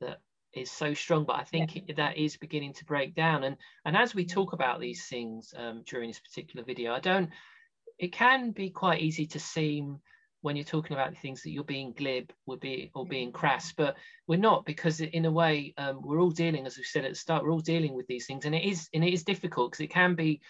[0.02, 0.20] that
[0.54, 1.82] is so strong but i think yeah.
[1.88, 5.54] it, that is beginning to break down and and as we talk about these things
[5.58, 7.30] um, during this particular video i don't
[8.00, 10.00] it can be quite easy to seem
[10.42, 13.96] when you're talking about things that you're being glib or, be, or being crass, but
[14.28, 17.16] we're not because in a way um, we're all dealing, as we said at the
[17.16, 19.84] start, we're all dealing with these things, and it is and it is difficult because
[19.84, 20.42] it can be.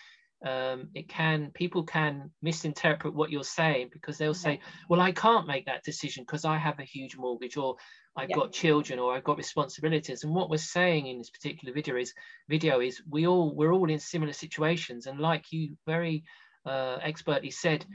[0.45, 5.47] Um, it can people can misinterpret what you're saying because they'll say well i can't
[5.47, 7.75] make that decision because i have a huge mortgage or
[8.15, 8.35] i've yeah.
[8.35, 12.13] got children or i've got responsibilities and what we're saying in this particular video is
[12.47, 16.23] video is we all we're all in similar situations and like you very
[16.67, 17.85] uh, expertly said,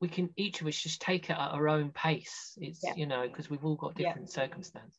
[0.00, 2.56] we can each of us just take it at our own pace.
[2.60, 2.94] It's yeah.
[2.96, 4.34] you know because we've all got different yeah.
[4.34, 4.98] circumstances.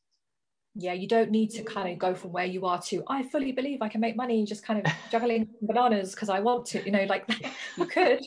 [0.74, 3.52] Yeah, you don't need to kind of go from where you are to I fully
[3.52, 6.86] believe I can make money just kind of juggling bananas because I want to.
[6.86, 7.26] You know, like
[7.78, 8.22] you could,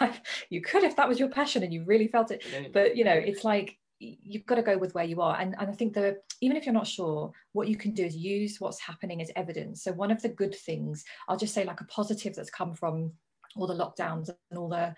[0.50, 2.44] you could if that was your passion and you really felt it.
[2.52, 2.68] Yeah.
[2.72, 5.68] But you know, it's like you've got to go with where you are and, and
[5.68, 8.80] i think that even if you're not sure what you can do is use what's
[8.80, 12.34] happening as evidence so one of the good things i'll just say like a positive
[12.34, 13.12] that's come from
[13.56, 14.94] all the lockdowns and all the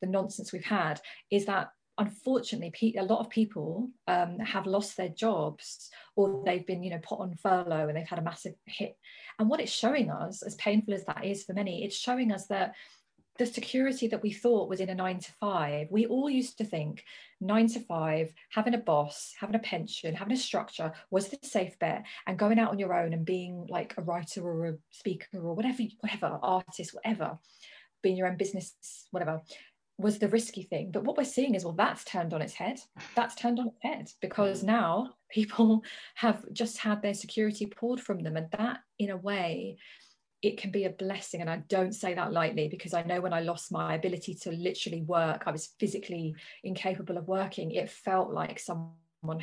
[0.00, 5.08] the nonsense we've had is that unfortunately a lot of people um, have lost their
[5.08, 8.96] jobs or they've been you know put on furlough and they've had a massive hit.
[9.38, 12.46] And what it's showing us as painful as that is for many it's showing us
[12.48, 12.74] that
[13.36, 16.64] the security that we thought was in a nine to five we all used to
[16.64, 17.04] think
[17.40, 21.78] nine to five having a boss having a pension having a structure was the safe
[21.78, 22.04] bet.
[22.26, 25.54] And going out on your own and being like a writer or a speaker or
[25.54, 27.38] whatever whatever artist whatever
[28.04, 28.74] being your own business
[29.10, 29.42] whatever
[29.98, 30.90] was the risky thing.
[30.90, 32.80] But what we're seeing is, well, that's turned on its head.
[33.14, 34.66] That's turned on its head because mm.
[34.66, 35.82] now people
[36.16, 38.36] have just had their security pulled from them.
[38.36, 39.78] And that, in a way,
[40.42, 41.40] it can be a blessing.
[41.40, 44.50] And I don't say that lightly because I know when I lost my ability to
[44.50, 47.70] literally work, I was physically incapable of working.
[47.70, 49.40] It felt like someone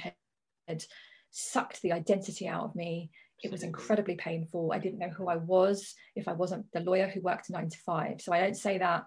[0.67, 0.84] had
[1.32, 3.10] sucked the identity out of me.
[3.43, 4.71] It was incredibly painful.
[4.71, 7.77] I didn't know who I was if I wasn't the lawyer who worked nine to
[7.80, 8.21] five.
[8.21, 9.06] So I don't say that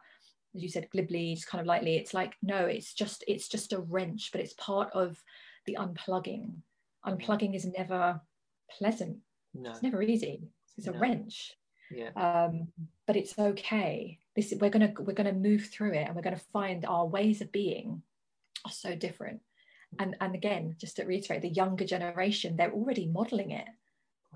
[0.54, 1.96] as you said glibly just kind of lightly.
[1.96, 5.22] It's like no it's just it's just a wrench but it's part of
[5.66, 6.52] the unplugging.
[7.06, 8.20] Unplugging is never
[8.70, 9.18] pleasant.
[9.54, 9.70] No.
[9.70, 10.42] it's never easy.
[10.76, 10.98] It's a no.
[10.98, 11.52] wrench.
[11.90, 12.10] Yeah.
[12.16, 12.68] Um,
[13.06, 14.18] but it's okay.
[14.34, 17.52] This we're gonna we're gonna move through it and we're gonna find our ways of
[17.52, 18.02] being
[18.64, 19.40] are so different.
[19.98, 23.68] And and again just to reiterate the younger generation they're already modeling it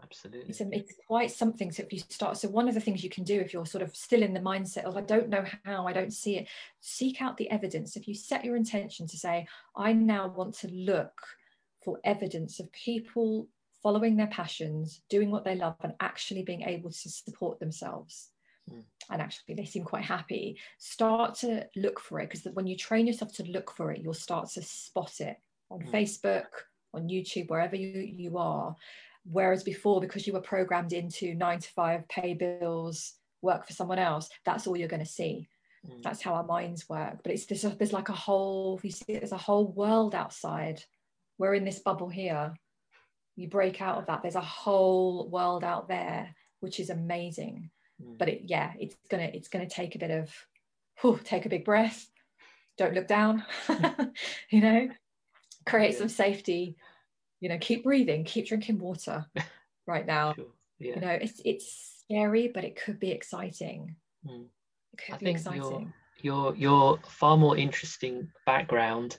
[0.03, 3.11] absolutely it's, it's quite something so if you start so one of the things you
[3.11, 5.87] can do if you're sort of still in the mindset of i don't know how
[5.87, 6.49] i don't see it
[6.81, 10.69] seek out the evidence if you set your intention to say i now want to
[10.69, 11.13] look
[11.85, 13.49] for evidence of people
[13.83, 18.31] following their passions doing what they love and actually being able to support themselves
[18.71, 18.83] mm.
[19.11, 23.07] and actually they seem quite happy start to look for it because when you train
[23.07, 25.37] yourself to look for it you'll start to spot it
[25.71, 25.91] on mm.
[25.91, 26.47] facebook
[26.95, 28.75] on youtube wherever you, you are
[29.31, 33.99] Whereas before, because you were programmed into nine to five, pay bills, work for someone
[33.99, 35.49] else, that's all you're going to see.
[35.87, 36.03] Mm.
[36.03, 37.19] That's how our minds work.
[37.23, 40.83] But it's there's, there's like a whole, you see, there's a whole world outside.
[41.37, 42.55] We're in this bubble here.
[43.37, 44.23] You break out of that.
[44.23, 47.71] There's a whole world out there, which is amazing.
[48.03, 48.19] Mm.
[48.19, 50.35] But it, yeah, it's gonna it's gonna take a bit of,
[51.01, 52.09] whew, take a big breath.
[52.79, 53.45] Don't look down.
[54.51, 54.89] you know,
[55.67, 55.99] create yeah.
[55.99, 56.77] some safety
[57.41, 59.27] you know keep breathing keep drinking water
[59.87, 60.47] right now sure.
[60.79, 60.95] yeah.
[60.95, 63.95] you know it's it's scary but it could be exciting
[64.27, 64.45] mm.
[64.93, 69.19] it could I be exciting your, your your far more interesting background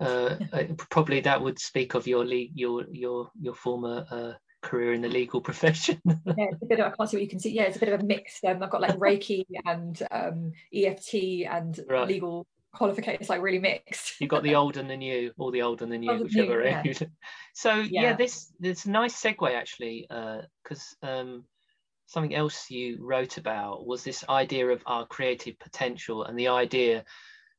[0.00, 4.92] uh, uh, probably that would speak of your le- your your your former uh, career
[4.92, 6.00] in the legal profession.
[6.04, 7.52] yeah, it's a bit of, I can't see what you can see.
[7.52, 8.40] Yeah, it's a bit of a mix.
[8.46, 12.08] Um, I've got like Reiki and um, EFT and right.
[12.08, 15.62] legal qualification it's like really mixed you've got the old and the new or the
[15.62, 16.82] old and the new old whichever new, yeah.
[17.54, 18.02] so yeah.
[18.02, 18.12] yeah.
[18.16, 21.44] this this nice segue actually because uh, um,
[22.06, 27.04] something else you wrote about was this idea of our creative potential and the idea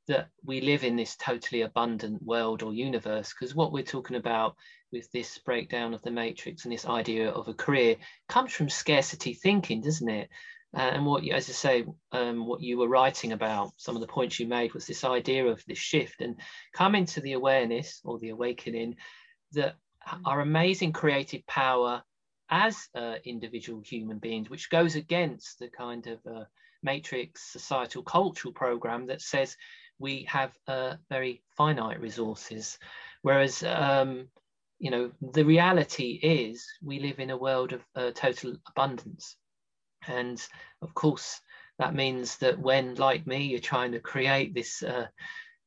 [0.07, 4.55] that we live in this totally abundant world or universe because what we're talking about
[4.91, 7.95] with this breakdown of the matrix and this idea of a career
[8.27, 10.29] comes from scarcity thinking doesn't it
[10.73, 14.39] and what, as I say, um, what you were writing about, some of the points
[14.39, 16.39] you made was this idea of this shift and
[16.73, 18.95] coming to the awareness or the awakening
[19.53, 19.75] that
[20.07, 20.19] mm.
[20.25, 22.03] our amazing creative power
[22.51, 26.43] as uh, individual human beings, which goes against the kind of uh,
[26.83, 29.57] matrix societal cultural program that says
[29.97, 32.77] we have uh, very finite resources.
[33.21, 34.29] Whereas, um,
[34.77, 39.35] you know, the reality is we live in a world of uh, total abundance.
[40.07, 40.41] And
[40.81, 41.39] of course,
[41.77, 45.07] that means that when, like me, you're trying to create this uh,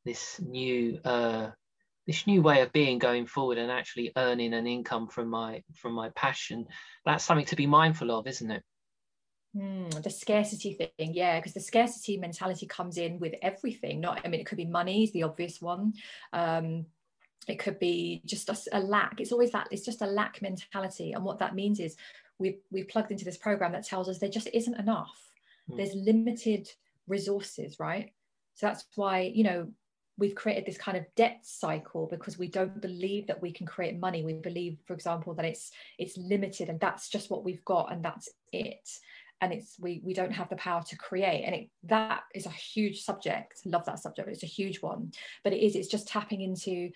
[0.05, 1.51] this new uh,
[2.07, 5.93] this new way of being going forward and actually earning an income from my from
[5.93, 6.67] my passion,
[7.05, 8.63] that's something to be mindful of, isn't it?
[9.57, 14.01] Mm, the scarcity thing, yeah, because the scarcity mentality comes in with everything.
[14.01, 15.93] Not, I mean, it could be money the obvious one.
[16.33, 16.87] Um,
[17.47, 19.21] it could be just a, a lack.
[19.21, 19.69] It's always that.
[19.71, 21.97] It's just a lack mentality, and what that means is
[22.43, 25.17] we've, we've plugged into this program that tells us there just isn't enough.
[25.71, 25.77] Mm.
[25.77, 26.69] There's limited
[27.09, 28.13] resources, right?
[28.55, 29.69] So that's why, you know,
[30.19, 33.99] we've created this kind of debt cycle because we don't believe that we can create
[33.99, 34.23] money.
[34.23, 38.05] We believe, for example, that it's it's limited and that's just what we've got and
[38.05, 38.89] that's it.
[39.41, 41.45] And it's we we don't have the power to create.
[41.45, 43.61] And it that is a huge subject.
[43.65, 45.13] Love that subject, it's a huge one.
[45.45, 46.91] But it is, it's just tapping into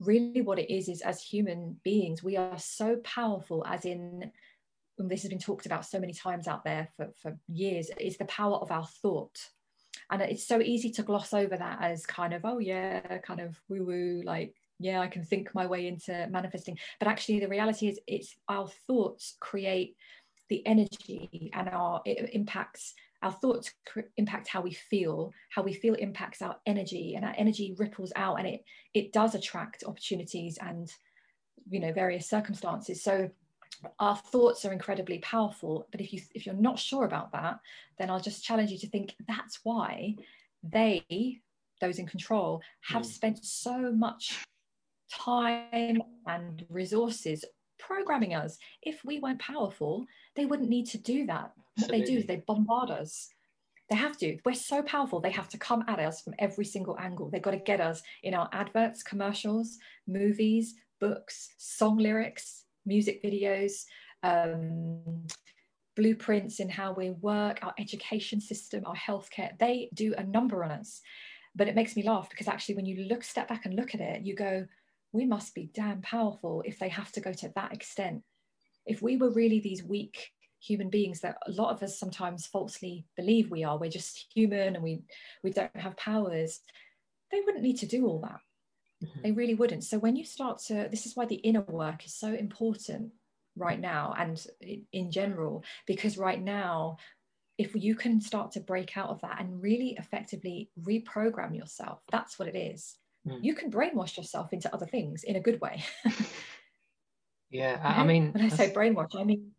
[0.00, 4.30] really what it is is as human beings, we are so powerful as in
[4.98, 8.16] and this has been talked about so many times out there for, for years, is
[8.16, 9.38] the power of our thought.
[10.10, 13.60] And it's so easy to gloss over that as kind of, oh yeah, kind of
[13.68, 16.78] woo woo, like, yeah, I can think my way into manifesting.
[16.98, 19.96] But actually, the reality is, it's our thoughts create
[20.48, 23.72] the energy and our it impacts our thoughts
[24.16, 28.38] impact how we feel how we feel impacts our energy and our energy ripples out
[28.38, 30.90] and it it does attract opportunities and
[31.68, 33.28] you know various circumstances so
[33.98, 37.60] our thoughts are incredibly powerful but if you if you're not sure about that
[37.98, 40.14] then i'll just challenge you to think that's why
[40.62, 41.40] they
[41.80, 43.06] those in control have mm.
[43.06, 44.44] spent so much
[45.10, 47.44] time and resources
[47.78, 48.58] programming us.
[48.82, 51.52] If we weren't powerful they wouldn't need to do that.
[51.78, 53.28] What they do is they bombard us.
[53.90, 54.38] They have to.
[54.44, 57.30] We're so powerful they have to come at us from every single angle.
[57.30, 63.84] They've got to get us in our adverts commercials movies books song lyrics music videos,
[64.22, 65.26] um,
[65.96, 69.58] blueprints in how we work, our education system, our healthcare.
[69.58, 71.00] They do a number on us.
[71.54, 74.00] But it makes me laugh because actually, when you look, step back and look at
[74.00, 74.66] it, you go,
[75.12, 78.22] we must be damn powerful if they have to go to that extent.
[78.86, 83.06] If we were really these weak human beings that a lot of us sometimes falsely
[83.16, 85.02] believe we are, we're just human and we,
[85.42, 86.60] we don't have powers,
[87.30, 88.40] they wouldn't need to do all that.
[89.04, 89.20] Mm-hmm.
[89.22, 89.84] They really wouldn't.
[89.84, 93.12] So when you start to, this is why the inner work is so important
[93.56, 94.44] right now and
[94.92, 96.96] in general, because right now,
[97.58, 102.38] if you can start to break out of that and really effectively reprogram yourself, that's
[102.38, 102.96] what it is.
[103.26, 103.42] Mm.
[103.42, 105.82] You can brainwash yourself into other things in a good way.
[107.50, 109.50] yeah, I mean, when I say brainwash, I mean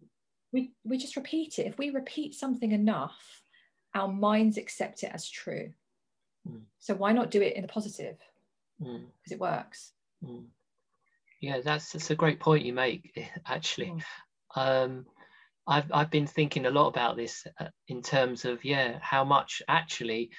[0.52, 1.68] we we just repeat it.
[1.68, 3.42] If we repeat something enough,
[3.94, 5.74] our minds accept it as true.
[6.48, 6.62] Mm.
[6.80, 8.18] So why not do it in the positive?
[8.80, 9.32] Because mm.
[9.32, 9.92] it works.
[10.24, 10.46] Mm.
[11.42, 13.18] Yeah, that's that's a great point you make.
[13.46, 14.04] Actually, mm.
[14.56, 15.06] um,
[15.68, 19.62] I've I've been thinking a lot about this uh, in terms of yeah how much
[19.68, 20.32] actually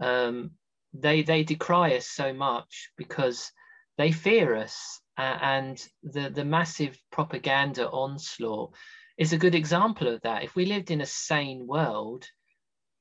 [0.00, 0.52] um,
[0.92, 3.52] they they decry us so much because
[3.98, 8.72] they fear us uh, and the the massive propaganda onslaught
[9.16, 10.44] is a good example of that.
[10.44, 12.24] If we lived in a sane world,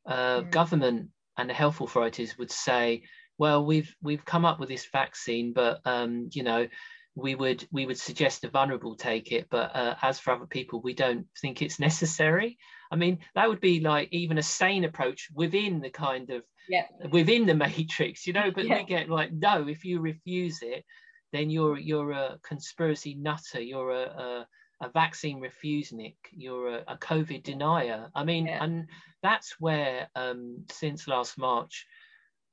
[0.07, 0.51] uh, mm.
[0.51, 3.03] government and the health authorities would say
[3.37, 6.67] well, we've we've come up with this vaccine, but um, you know,
[7.15, 10.81] we would we would suggest the vulnerable take it, but uh, as for other people,
[10.81, 12.57] we don't think it's necessary.
[12.91, 16.85] I mean, that would be like even a sane approach within the kind of yeah.
[17.11, 18.51] within the matrix, you know.
[18.53, 18.77] But yeah.
[18.77, 20.85] we get like, no, if you refuse it,
[21.33, 23.61] then you're you're a conspiracy nutter.
[23.61, 24.47] You're a, a
[24.81, 28.09] a vaccine refusenic, you're a, a COVID denier.
[28.13, 28.63] I mean, yeah.
[28.63, 28.87] and
[29.23, 31.85] that's where um, since last March,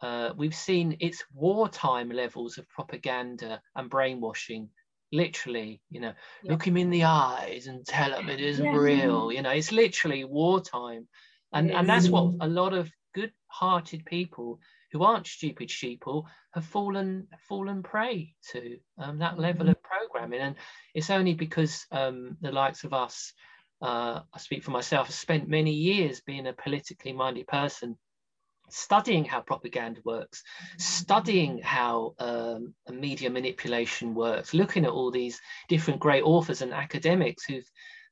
[0.00, 4.68] uh, we've seen its wartime levels of propaganda and brainwashing
[5.12, 6.52] literally you know yeah.
[6.52, 8.76] look him in the eyes and tell him it isn't yeah.
[8.76, 11.06] real you know it's literally wartime
[11.52, 14.58] and and that's what a lot of good hearted people
[14.90, 20.56] who aren't stupid sheeple have fallen fallen prey to um, that level of programming and
[20.94, 23.32] it's only because um, the likes of us
[23.82, 27.98] uh, I speak for myself, have spent many years being a politically minded person
[28.70, 30.42] studying how propaganda works,
[30.78, 37.44] studying how um, media manipulation works, looking at all these different great authors and academics
[37.44, 37.70] who've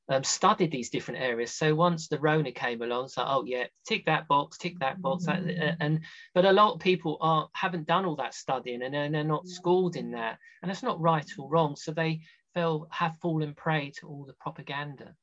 [0.09, 1.53] um, studied these different areas.
[1.53, 5.29] So once the Rona came along, like, oh yeah, tick that box, tick that box,
[5.29, 6.01] uh, and
[6.35, 9.47] but a lot of people are haven't done all that studying and they're, they're not
[9.47, 11.77] schooled in that, and it's not right or wrong.
[11.77, 12.21] So they
[12.55, 15.15] feel have fallen prey to all the propaganda.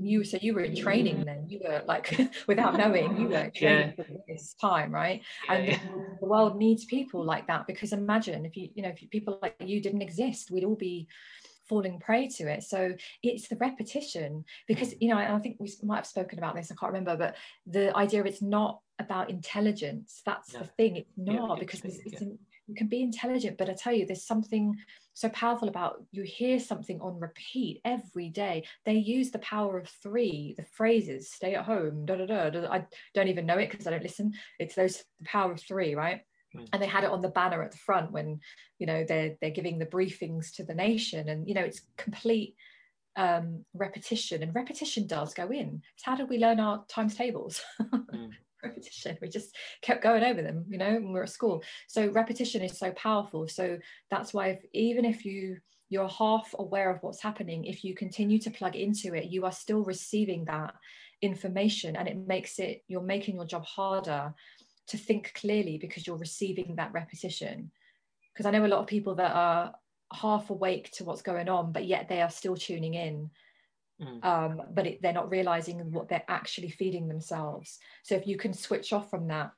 [0.00, 1.46] You so you were in training then.
[1.48, 4.04] You were like without knowing you were training yeah.
[4.38, 5.22] This time right?
[5.46, 5.78] Yeah, and yeah.
[6.20, 9.56] The, world needs people like that because imagine if you you know if people like
[9.64, 11.08] you didn't exist we'd all be
[11.68, 12.62] falling prey to it.
[12.62, 14.98] So it's the repetition because mm.
[15.00, 17.94] you know i think we might have spoken about this i can't remember but the
[17.96, 20.22] idea of it's not about intelligence.
[20.26, 20.60] That's no.
[20.60, 22.22] the thing it's not because it's, it's,
[22.68, 24.76] you can be intelligent but i tell you there's something
[25.18, 28.64] so powerful about you hear something on repeat every day.
[28.84, 32.68] They use the power of three the phrases stay at home da da da, da.
[32.70, 34.34] i don't even know it because i don't listen.
[34.60, 36.20] It's those the power of three right?
[36.56, 36.68] Mm.
[36.72, 38.40] and they had it on the banner at the front when
[38.78, 41.28] you know they're they're giving the briefings to the nation.
[41.28, 42.54] And you know it's complete
[43.16, 44.44] um, repetition.
[44.44, 45.82] And repetition does go in.
[45.96, 47.60] It's how did we learn our times tables?
[47.82, 48.30] Mm
[48.64, 49.16] repetition.
[49.20, 51.62] We just kept going over them you know when we are at school.
[51.86, 53.48] So repetition is so powerful.
[53.48, 53.78] So
[54.10, 55.58] that's why if, even if you
[55.90, 59.52] you're half aware of what's happening if you continue to plug into it you are
[59.52, 60.74] still receiving that
[61.22, 64.34] information and it makes it you're making your job harder
[64.86, 67.70] to think clearly because you're receiving that repetition.
[68.32, 69.72] Because i know a lot of people that are
[70.12, 73.30] half awake to what's going on but yet they are still tuning in
[74.00, 74.24] Mm.
[74.24, 77.78] Um, but it, they're not realizing what they're actually feeding themselves.
[78.04, 79.52] So if you can switch off from that,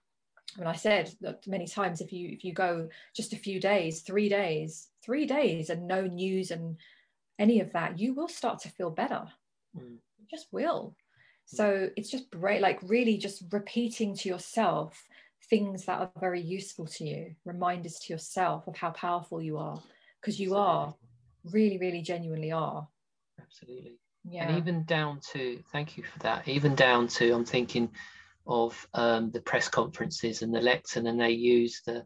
[0.58, 4.00] and I said that many times, if you if you go just a few days,
[4.00, 6.76] three days, three days, and no news and
[7.38, 9.22] any of that, you will start to feel better.
[9.76, 9.98] Mm.
[10.18, 10.96] You just will.
[11.46, 15.04] So it's just great, like really just repeating to yourself
[15.48, 19.82] things that are very useful to you, reminders to yourself of how powerful you are,
[20.20, 20.94] because you are
[21.44, 22.86] really, really genuinely are.
[23.40, 23.98] Absolutely.
[24.28, 24.48] Yeah.
[24.48, 27.90] And even down to, thank you for that, even down to, I'm thinking
[28.46, 32.04] of um, the press conferences and the lectern, and they use the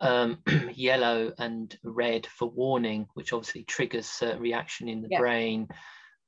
[0.00, 0.38] um,
[0.74, 5.18] yellow and red for warning, which obviously triggers certain reaction in the yeah.
[5.18, 5.68] brain.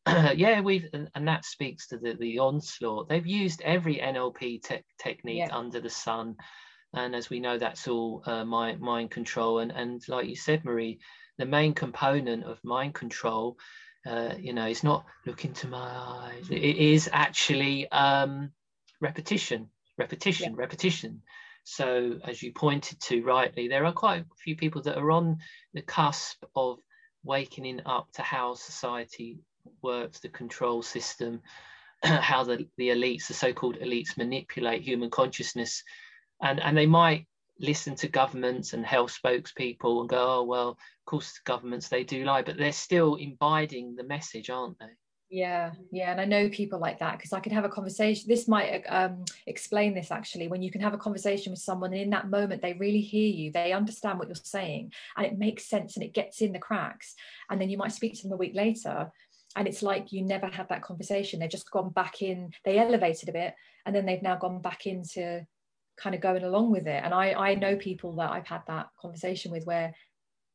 [0.35, 3.09] yeah, we've and that speaks to the, the onslaught.
[3.09, 5.57] They've used every NLP te- technique yeah.
[5.57, 6.37] under the sun,
[6.95, 9.59] and as we know, that's all uh, mind mind control.
[9.59, 11.01] And and like you said, Marie,
[11.39, 13.59] the main component of mind control,
[14.07, 16.49] uh, you know, it's not look into my eyes.
[16.51, 18.51] It is actually um,
[19.01, 20.59] repetition, repetition, yeah.
[20.59, 21.23] repetition.
[21.65, 25.39] So, as you pointed to rightly, there are quite a few people that are on
[25.75, 26.79] the cusp of
[27.23, 29.39] waking up to how society
[29.83, 31.43] works, the control system,
[32.03, 35.85] how the, the elites, the so-called elites, manipulate human consciousness,
[36.43, 37.27] and and they might
[37.61, 42.25] listen to governments and health spokespeople and go, oh well, of course governments they do
[42.25, 44.87] lie, but they're still imbibing the message, aren't they?
[45.33, 48.25] Yeah, yeah, and I know people like that because I could have a conversation.
[48.27, 50.49] This might um, explain this actually.
[50.49, 53.29] When you can have a conversation with someone, and in that moment they really hear
[53.29, 56.59] you, they understand what you're saying, and it makes sense and it gets in the
[56.59, 57.15] cracks.
[57.49, 59.13] And then you might speak to them a week later,
[59.55, 61.39] and it's like you never had that conversation.
[61.39, 62.51] They've just gone back in.
[62.65, 63.55] They elevated a bit,
[63.87, 65.47] and then they've now gone back into
[66.01, 67.03] kind of going along with it.
[67.05, 69.95] And I I know people that I've had that conversation with where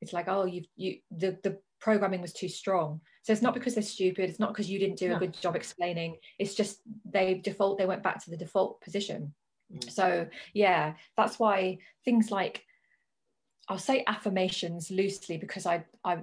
[0.01, 3.01] it's like, oh, you you the the programming was too strong.
[3.23, 4.29] So it's not because they're stupid.
[4.29, 6.17] It's not because you didn't do a good job explaining.
[6.39, 7.77] It's just they default.
[7.77, 9.33] They went back to the default position.
[9.73, 9.91] Mm.
[9.91, 12.63] So yeah, that's why things like
[13.67, 16.19] I'll say affirmations loosely because I, I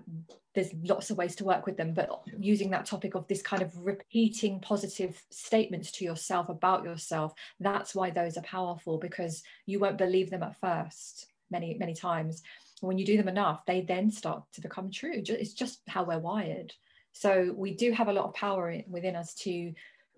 [0.55, 3.63] there's lots of ways to work with them, but using that topic of this kind
[3.63, 9.79] of repeating positive statements to yourself about yourself, that's why those are powerful because you
[9.79, 12.43] won't believe them at first many many times
[12.83, 15.13] when you do them enough, they then start to become true.
[15.15, 16.75] It's just how we're wired.
[17.13, 19.73] So we do have a lot of power within us to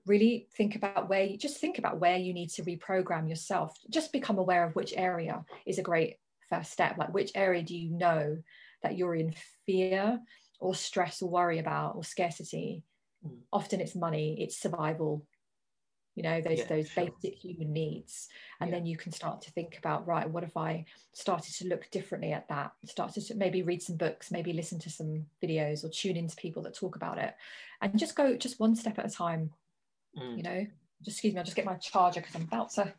[0.06, 3.76] really think about where you just think about where you need to reprogram yourself.
[3.90, 6.16] Just become aware of which area is a great
[6.48, 6.96] first step.
[6.96, 8.38] Like which area do you know
[8.84, 9.34] that you're in
[9.66, 10.20] fear
[10.60, 12.84] or stress or worry about or scarcity?
[13.26, 13.38] Mm.
[13.52, 15.26] Often it's money, it's survival,
[16.14, 17.06] you know those yeah, those sure.
[17.06, 18.28] basic human needs
[18.60, 18.76] and yeah.
[18.76, 22.32] then you can start to think about right what if i started to look differently
[22.32, 26.16] at that started to maybe read some books maybe listen to some videos or tune
[26.16, 27.34] into people that talk about it
[27.80, 29.50] and just go just one step at a time
[30.16, 30.36] mm.
[30.36, 30.66] you know
[31.02, 32.92] just excuse me i'll just get my charger because i'm about to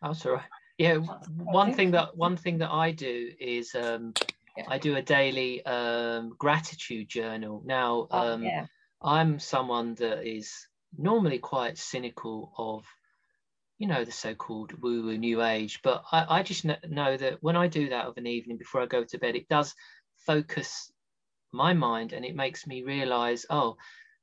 [0.00, 0.42] that's all right
[0.78, 4.14] yeah one thing that one thing that i do is um
[4.56, 4.64] yeah.
[4.68, 8.66] i do a daily um gratitude journal now oh, um yeah.
[9.02, 12.84] i'm someone that is normally quite cynical of
[13.78, 17.66] you know the so-called woo-woo new age but i, I just know that when i
[17.66, 19.74] do that of an evening before i go to bed it does
[20.18, 20.92] focus
[21.52, 23.76] my mind and it makes me realize oh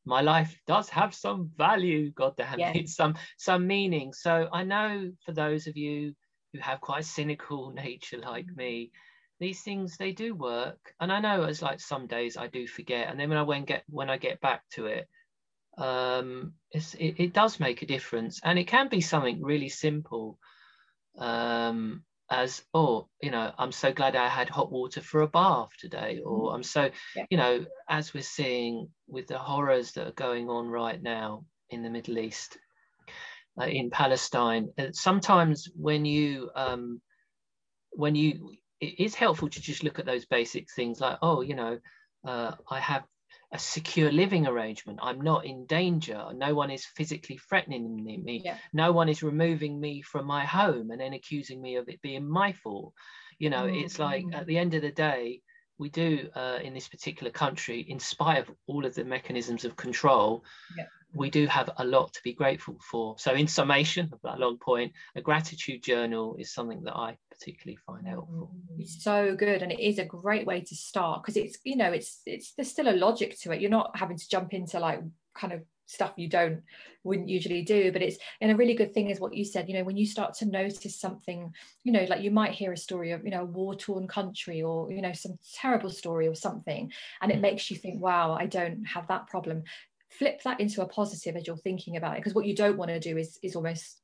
[0.06, 2.72] my life does have some value god damn yeah.
[2.74, 6.14] it some some meaning so i know for those of you
[6.54, 8.92] who have quite a cynical nature like me
[9.40, 13.10] these things they do work and i know as like some days i do forget
[13.10, 15.08] and then when i when get when i get back to it
[15.80, 18.42] um, it, it, does make a difference.
[18.44, 20.38] And it can be something really simple
[21.18, 25.70] um, as, oh, you know, I'm so glad I had hot water for a bath
[25.80, 26.20] today.
[26.24, 26.56] Or mm.
[26.56, 27.26] I'm so, yeah.
[27.30, 31.82] you know, as we're seeing with the horrors that are going on right now in
[31.82, 32.58] the Middle East,
[33.60, 37.02] uh, in Palestine, uh, sometimes when you, um,
[37.92, 41.56] when you, it is helpful to just look at those basic things like, oh, you
[41.56, 41.80] know,
[42.26, 43.04] uh, I have
[43.52, 45.00] a secure living arrangement.
[45.02, 46.28] I'm not in danger.
[46.36, 48.42] No one is physically threatening me.
[48.44, 48.58] Yeah.
[48.74, 52.30] No one is removing me from my home and then accusing me of it being
[52.30, 52.94] my fault.
[53.40, 53.86] You know, mm-hmm.
[53.86, 55.42] it's like at the end of the day,
[55.78, 59.78] we do uh, in this particular country, in spite of all of the mechanisms of
[59.78, 60.44] control,
[60.78, 60.86] yeah.
[61.14, 63.16] We do have a lot to be grateful for.
[63.18, 67.78] So, in summation of that long point, a gratitude journal is something that I particularly
[67.86, 68.52] find helpful.
[68.78, 71.92] It's so good, and it is a great way to start because it's you know
[71.92, 73.62] it's it's there's still a logic to it.
[73.62, 75.02] You're not having to jump into like
[75.36, 76.62] kind of stuff you don't
[77.04, 79.74] wouldn't usually do but it's and a really good thing is what you said you
[79.74, 81.52] know when you start to notice something
[81.84, 84.62] you know like you might hear a story of you know a war torn country
[84.62, 86.92] or you know some terrible story or something
[87.24, 87.42] and it mm.
[87.42, 89.64] makes you think wow i don't have that problem
[90.10, 92.90] flip that into a positive as you're thinking about it because what you don't want
[92.90, 94.02] to do is is almost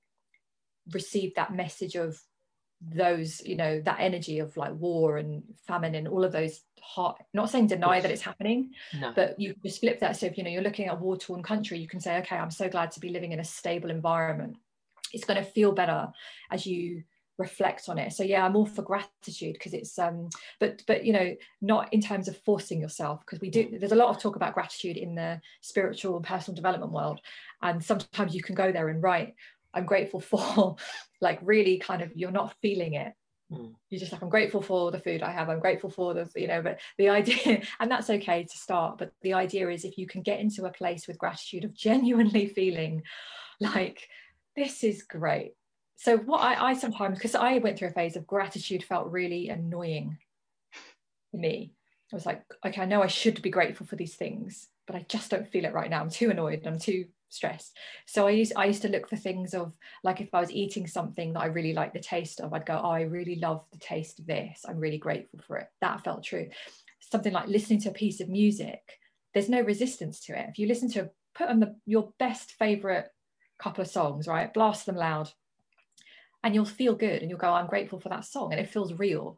[0.94, 2.20] receive that message of
[2.82, 7.18] those you know that energy of like war and famine and all of those hot
[7.34, 9.12] not saying deny that it's happening no.
[9.16, 11.42] but you just flip that so if you know you're looking at a war torn
[11.42, 14.58] country you can say okay i'm so glad to be living in a stable environment
[15.14, 16.10] it's going to feel better
[16.52, 17.02] as you
[17.38, 20.30] reflect on it so yeah i'm all for gratitude because it's um
[20.60, 23.80] but but you know not in terms of forcing yourself because we do mm.
[23.80, 27.20] there's a lot of talk about gratitude in the spiritual and personal development world
[27.62, 29.34] and sometimes you can go there and write
[29.74, 30.76] i'm grateful for
[31.20, 33.12] like really kind of you're not feeling it
[33.52, 33.74] mm.
[33.90, 36.48] you're just like i'm grateful for the food i have i'm grateful for the you
[36.48, 40.08] know but the idea and that's okay to start but the idea is if you
[40.08, 43.04] can get into a place with gratitude of genuinely feeling
[43.60, 44.08] like
[44.56, 45.54] this is great
[45.96, 49.50] so what I, I sometimes because I went through a phase of gratitude felt really
[49.50, 50.18] annoying
[51.32, 51.74] for me.
[52.12, 55.06] I was like, okay, I know I should be grateful for these things, but I
[55.10, 56.02] just don't feel it right now.
[56.02, 56.66] I'm too annoyed.
[56.66, 57.76] I'm too stressed.
[58.06, 59.74] So I used I used to look for things of
[60.04, 62.80] like if I was eating something that I really like the taste of, I'd go,
[62.82, 64.66] oh, I really love the taste of this.
[64.68, 65.68] I'm really grateful for it.
[65.82, 66.50] That felt true.
[67.00, 68.82] Something like listening to a piece of music,
[69.34, 70.48] there's no resistance to it.
[70.50, 73.10] If you listen to put on the your best favorite
[73.60, 74.54] couple of songs, right?
[74.54, 75.32] Blast them loud,
[76.46, 78.94] and you'll feel good and you'll go i'm grateful for that song and it feels
[78.94, 79.38] real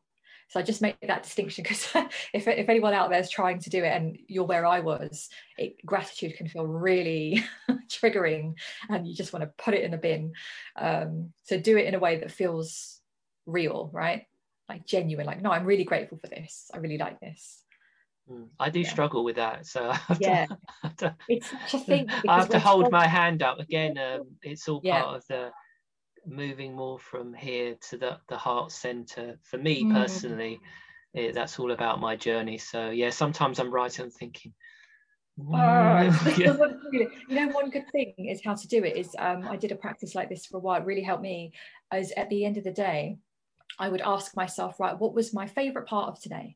[0.49, 1.87] so i just make that distinction because
[2.33, 5.29] if, if anyone out there is trying to do it and you're where i was
[5.57, 7.43] it, gratitude can feel really
[7.89, 8.53] triggering
[8.89, 10.33] and you just want to put it in the bin
[10.75, 12.99] um, so do it in a way that feels
[13.45, 14.25] real right
[14.69, 17.63] like genuine like no i'm really grateful for this i really like this
[18.27, 18.43] hmm.
[18.59, 18.89] I do yeah.
[18.89, 20.47] struggle with that, so yeah,
[20.97, 22.09] to, it's such a thing.
[22.27, 23.97] I have to hold my hand up again.
[23.97, 25.01] Um, it's all yeah.
[25.01, 25.51] part of the
[26.27, 29.39] moving more from here to the, the heart center.
[29.43, 29.93] For me mm.
[29.93, 30.59] personally
[31.13, 32.57] it, that's all about my journey.
[32.57, 34.53] So yeah sometimes i'm writing and thinking
[35.39, 35.53] oh,
[36.37, 36.37] yeah.
[36.41, 39.75] you know one good thing is how to do it is um, i did a
[39.75, 40.81] practice like this for a while.
[40.81, 41.53] It really helped me
[41.91, 43.17] as at the end of the day
[43.79, 46.55] i would ask myself right what was my favorite part of today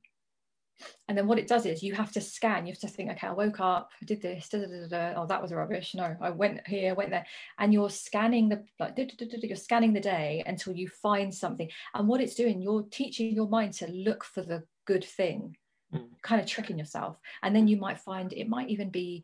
[1.07, 3.27] and then what it does is you have to scan you have to think okay
[3.27, 6.29] i woke up i did this da, da, da, oh that was rubbish no i
[6.29, 7.25] went here went there
[7.59, 12.21] and you're scanning the like you're scanning the day until you find something and what
[12.21, 15.55] it's doing you're teaching your mind to look for the good thing
[15.93, 16.05] mm.
[16.21, 19.23] kind of tricking yourself and then you might find it might even be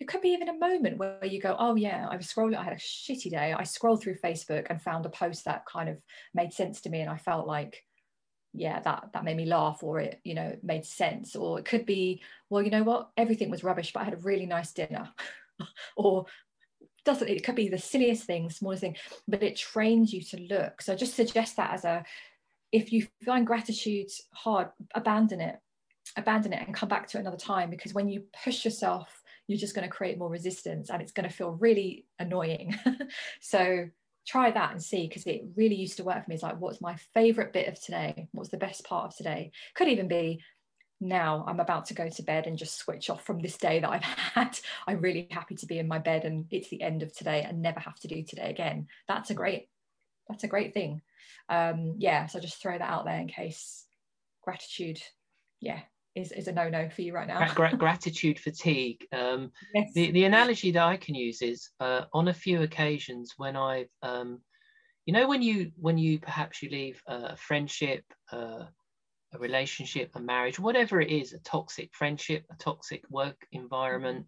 [0.00, 2.62] it could be even a moment where you go, oh yeah, I was scrolling, I
[2.62, 3.52] had a shitty day.
[3.52, 5.98] I scrolled through Facebook and found a post that kind of
[6.34, 7.00] made sense to me.
[7.00, 7.82] And I felt like
[8.58, 11.86] yeah that that made me laugh or it you know made sense or it could
[11.86, 13.10] be well you know what?
[13.16, 15.08] Everything was rubbish but i had a really nice dinner.
[15.96, 16.26] Or
[17.04, 18.96] doesn't it could be the silliest thing smallest thing
[19.26, 20.80] but it trains you to look.
[20.80, 22.04] So just suggest that as a
[22.70, 25.56] if you find gratitude hard abandon it
[26.16, 29.58] abandon it and come back to it another time because when you push yourself you're
[29.58, 32.76] just going to create more resistance and it's going to feel really annoying.
[33.40, 33.88] So
[34.28, 36.34] try that and see because it really used to work for me.
[36.34, 38.28] It's like, what's my favorite bit of today?
[38.32, 39.52] What's the best part of today?
[39.74, 40.42] Could even be
[41.00, 43.88] now I'm about to go to bed and just switch off from this day that
[43.88, 44.02] I've
[44.34, 44.58] had.
[44.86, 47.62] I'm really happy to be in my bed and it's the end of today and
[47.62, 48.88] never have to do today again.
[49.06, 49.68] That's a great,
[50.28, 51.00] that's a great thing.
[51.48, 53.86] Um, yeah, so just throw that out there in case
[54.42, 55.00] gratitude,
[55.60, 55.80] yeah,
[56.14, 57.52] is, is a no-no for you right now.
[57.54, 59.06] gratitude fatigue.
[59.12, 59.90] Um, yes.
[59.94, 63.90] the, the analogy that I can use is uh, on a few occasions when I've,
[64.02, 64.40] um,
[65.06, 68.64] you know, when you when you perhaps you leave a friendship, uh,
[69.32, 74.26] a relationship, a marriage, whatever it is, a toxic friendship, a toxic work environment,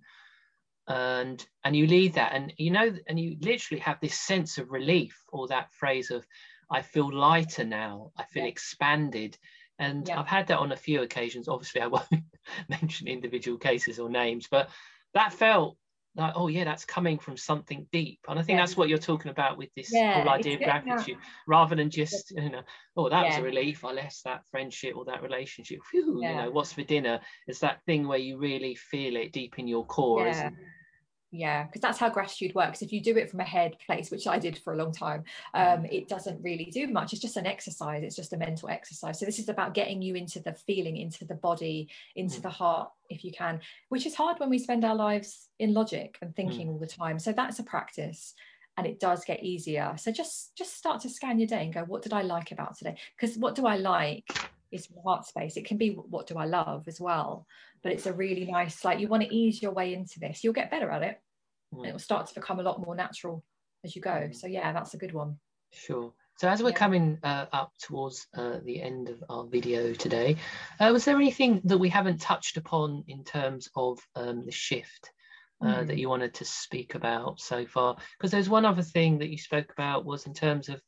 [0.88, 4.70] and and you leave that, and you know, and you literally have this sense of
[4.70, 6.24] relief, or that phrase of,
[6.70, 8.50] I feel lighter now, I feel yeah.
[8.50, 9.36] expanded
[9.80, 10.20] and yeah.
[10.20, 11.48] I've had that on a few occasions.
[11.48, 12.06] Obviously, I won't
[12.68, 14.68] mention individual cases or names, but
[15.14, 15.76] that felt
[16.16, 18.20] like, oh yeah, that's coming from something deep.
[18.28, 18.62] And I think yeah.
[18.62, 21.16] that's what you're talking about with this yeah, whole idea of gratitude,
[21.46, 22.62] rather than just, you know,
[22.96, 23.84] oh, that was a relief.
[23.84, 25.78] I left that friendship or that relationship.
[25.90, 27.20] Whew, You know, what's for dinner?
[27.46, 30.56] It's that thing where you really feel it deep in your core, isn't
[31.30, 32.82] yeah because that's how gratitude works.
[32.82, 35.24] If you do it from a head place which i did for a long time
[35.54, 37.12] um, it doesn't really do much.
[37.12, 38.02] It's just an exercise.
[38.02, 39.18] It's just a mental exercise.
[39.18, 42.42] So this is about getting you into the feeling into the body into mm.
[42.42, 46.18] the heart if you can which is hard when we spend our lives in logic
[46.22, 46.72] and thinking mm.
[46.72, 47.18] all the time.
[47.18, 48.34] So that's a practice
[48.76, 49.94] and it does get easier.
[49.98, 52.76] So just just start to scan your day and go what did i like about
[52.76, 52.96] today?
[53.16, 54.26] Because what do i like
[54.72, 57.46] is heart space it can be what do i love as well
[57.82, 60.52] but it's a really nice like you want to ease your way into this you'll
[60.52, 61.20] get better at it
[61.74, 61.86] mm.
[61.86, 63.42] it will start to become a lot more natural
[63.84, 64.34] as you go mm.
[64.34, 65.38] so yeah that's a good one
[65.72, 66.76] sure so as we're yeah.
[66.76, 70.36] coming uh, up towards uh, the end of our video today
[70.78, 75.10] uh, was there anything that we haven't touched upon in terms of um, the shift
[75.62, 75.86] uh, mm.
[75.86, 79.38] that you wanted to speak about so far because there's one other thing that you
[79.38, 80.80] spoke about was in terms of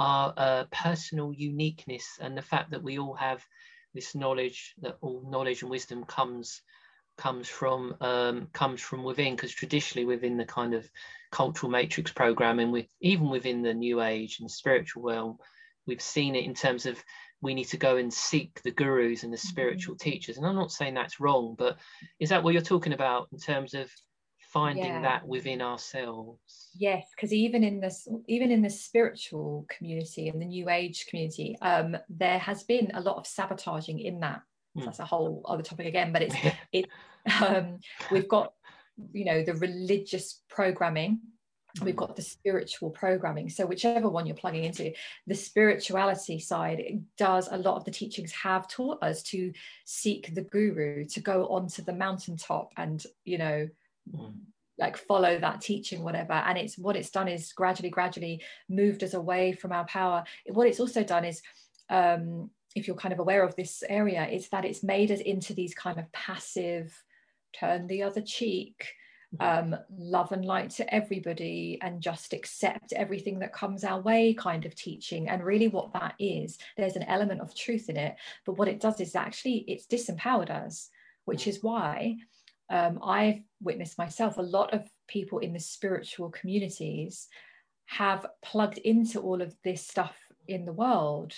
[0.00, 3.44] our uh, personal uniqueness and the fact that we all have
[3.92, 6.62] this knowledge that all knowledge and wisdom comes
[7.18, 10.90] comes from um, comes from within because traditionally within the kind of
[11.30, 15.36] cultural matrix programming with even within the new age and spiritual realm
[15.86, 16.98] we've seen it in terms of
[17.42, 20.10] we need to go and seek the gurus and the spiritual mm-hmm.
[20.10, 21.76] teachers and i'm not saying that's wrong but
[22.18, 23.90] is that what you're talking about in terms of
[24.52, 25.02] finding yeah.
[25.02, 30.46] that within ourselves yes because even in this even in the spiritual community and the
[30.46, 34.42] new age community um, there has been a lot of sabotaging in that
[34.76, 34.84] mm.
[34.84, 36.34] that's a whole other topic again but it's
[36.72, 36.86] it
[37.40, 37.78] um,
[38.10, 38.52] we've got
[39.12, 41.20] you know the religious programming
[41.82, 44.92] we've got the spiritual programming so whichever one you're plugging into
[45.28, 49.52] the spirituality side does a lot of the teachings have taught us to
[49.84, 53.68] seek the guru to go onto the mountaintop and you know
[54.08, 54.34] mm.
[54.78, 56.32] like follow that teaching whatever.
[56.32, 60.24] And it's what it's done is gradually gradually moved us away from our power.
[60.46, 61.42] What it's also done is
[61.88, 65.54] um if you're kind of aware of this area is that it's made us into
[65.54, 67.02] these kind of passive
[67.52, 68.86] turn the other cheek
[69.38, 74.66] um, love and light to everybody and just accept everything that comes our way kind
[74.66, 75.28] of teaching.
[75.28, 78.16] And really what that is there's an element of truth in it.
[78.44, 80.90] But what it does is actually it's disempowered us
[81.26, 82.16] which is why
[82.70, 87.28] um, i've witnessed myself a lot of people in the spiritual communities
[87.86, 90.16] have plugged into all of this stuff
[90.48, 91.34] in the world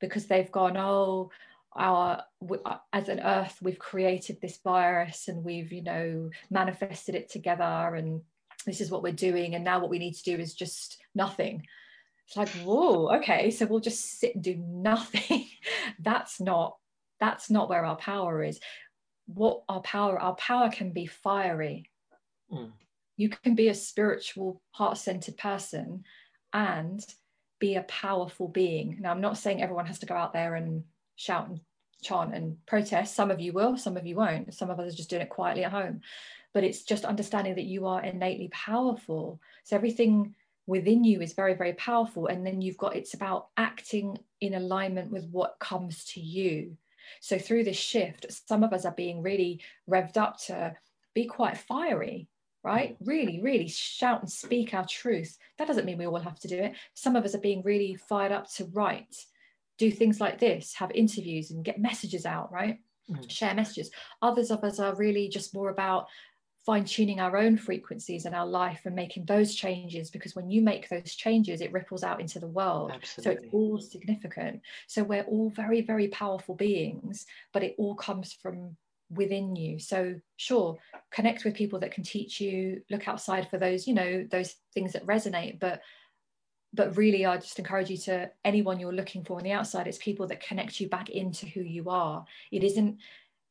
[0.00, 1.30] because they've gone oh
[1.76, 2.22] our
[2.64, 7.94] uh, as an earth we've created this virus and we've you know manifested it together
[7.94, 8.20] and
[8.66, 11.66] this is what we're doing and now what we need to do is just nothing.
[12.26, 15.46] It's like whoa okay so we'll just sit and do nothing.
[15.98, 16.76] That's not
[17.20, 18.60] that's not where our power is
[19.34, 21.90] what our power our power can be fiery
[22.52, 22.70] mm.
[23.16, 26.04] you can be a spiritual heart-centered person
[26.52, 27.04] and
[27.60, 30.82] be a powerful being now i'm not saying everyone has to go out there and
[31.16, 31.60] shout and
[32.02, 33.14] chant and protest.
[33.14, 34.54] Some of you will, some of you won't.
[34.54, 36.00] Some of us are just doing it quietly at home.
[36.54, 39.40] But it's just understanding that you are innately powerful.
[39.64, 40.34] So everything
[40.66, 42.26] within you is very, very powerful.
[42.26, 46.76] And then you've got it's about acting in alignment with what comes to you.
[47.20, 50.74] So through this shift, some of us are being really revved up to
[51.14, 52.28] be quite fiery,
[52.62, 52.96] right?
[53.00, 55.36] Really, really shout and speak our truth.
[55.58, 56.76] That doesn't mean we all have to do it.
[56.94, 59.14] Some of us are being really fired up to write
[59.78, 62.78] do things like this, have interviews and get messages out, right?
[63.10, 63.30] Mm.
[63.30, 63.90] Share messages.
[64.20, 66.08] Others of us are really just more about
[66.68, 70.60] fine tuning our own frequencies and our life and making those changes because when you
[70.60, 72.90] make those changes, it ripples out into the world.
[72.92, 73.22] Absolutely.
[73.22, 74.60] So it's all significant.
[74.86, 78.76] So we're all very, very powerful beings, but it all comes from
[79.08, 80.76] within you so sure
[81.10, 84.92] connect with people that can teach you look outside for those you know those things
[84.92, 85.80] that resonate but
[86.74, 89.96] but really i just encourage you to anyone you're looking for on the outside it's
[89.96, 92.98] people that connect you back into who you are it isn't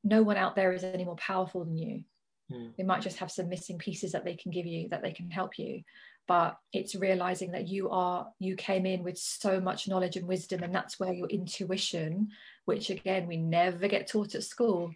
[0.04, 2.04] no one out there is any more powerful than you
[2.52, 2.76] mm.
[2.78, 5.30] they might just have some missing pieces that they can give you that they can
[5.30, 5.82] help you
[6.28, 10.62] but it's realizing that you are you came in with so much knowledge and wisdom
[10.64, 12.28] and that's where your intuition
[12.66, 14.92] which again we never get taught at school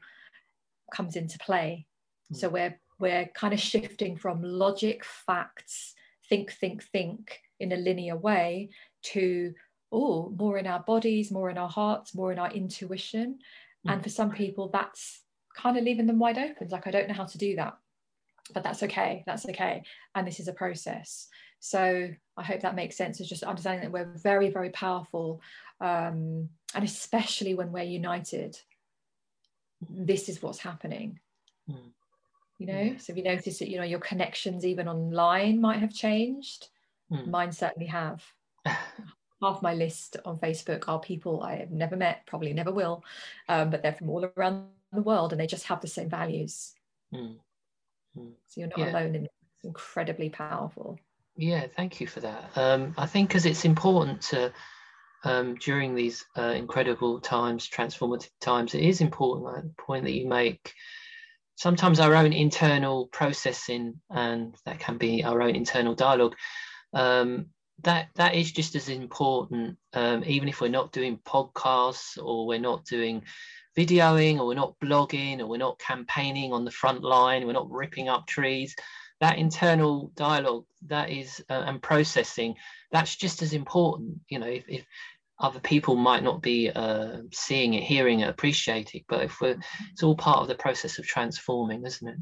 [0.93, 1.86] comes into play
[2.32, 2.38] mm.
[2.38, 5.95] so we're we're kind of shifting from logic facts
[6.30, 8.70] think think think in a linear way
[9.02, 9.54] to
[9.91, 13.39] oh more in our bodies more in our hearts more in our intuition
[13.88, 13.93] mm.
[13.93, 15.22] and for some people that's
[15.56, 17.78] kind of leaving them wide open like i don't know how to do that
[18.54, 19.84] but that's okay that's okay
[20.16, 21.28] and this is a process
[21.60, 25.41] so i hope that makes sense it's just understanding that we're very very powerful
[25.80, 28.58] um, and especially when we're united
[29.89, 31.20] this is what's happening
[31.70, 31.76] mm.
[32.58, 33.02] you know mm.
[33.02, 36.68] so if you notice that you know your connections even online might have changed
[37.12, 37.28] Mm.
[37.28, 38.24] Mine certainly have.
[39.41, 43.04] Half my list on Facebook are people I have never met, probably never will,
[43.49, 46.74] um, but they're from all around the world and they just have the same values.
[47.14, 47.38] Mm.
[48.18, 48.34] Mm.
[48.48, 48.92] So you're not yeah.
[48.92, 49.26] alone in.
[49.26, 51.00] It's incredibly powerful.
[51.36, 52.52] Yeah, thank you for that.
[52.56, 54.52] Um, I think because it's important to,
[55.24, 60.14] um, during these uh, incredible times, transformative times, it is important, like the point that
[60.14, 60.74] you make,
[61.62, 66.36] sometimes our own internal processing and that can be our own internal dialogue
[66.94, 67.46] um,
[67.84, 72.60] that that is just as important um, even if we're not doing podcasts or we're
[72.60, 73.22] not doing
[73.78, 77.72] videoing or we're not blogging or we're not campaigning on the front line we're not
[77.72, 78.76] ripping up trees.
[79.19, 82.55] That internal dialogue that is uh, and processing
[82.91, 84.19] that's just as important.
[84.30, 84.86] You know if, if
[85.39, 89.57] other people might not be uh, seeing it hearing it appreciating but if we're
[89.91, 92.17] it's all part of the process of transforming isn't it?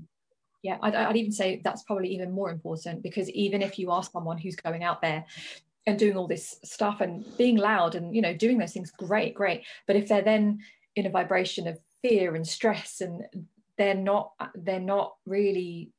[0.62, 4.04] Yeah I'd, I'd, even say that's probably even more important because even if you are
[4.04, 5.26] someone who's going out there
[5.90, 9.34] and doing all this stuff and being loud and you know doing those things great
[9.34, 9.64] great.
[9.88, 10.60] But if they're then
[10.96, 13.24] in a vibration of fear and stress and
[13.78, 15.92] they're not they're not really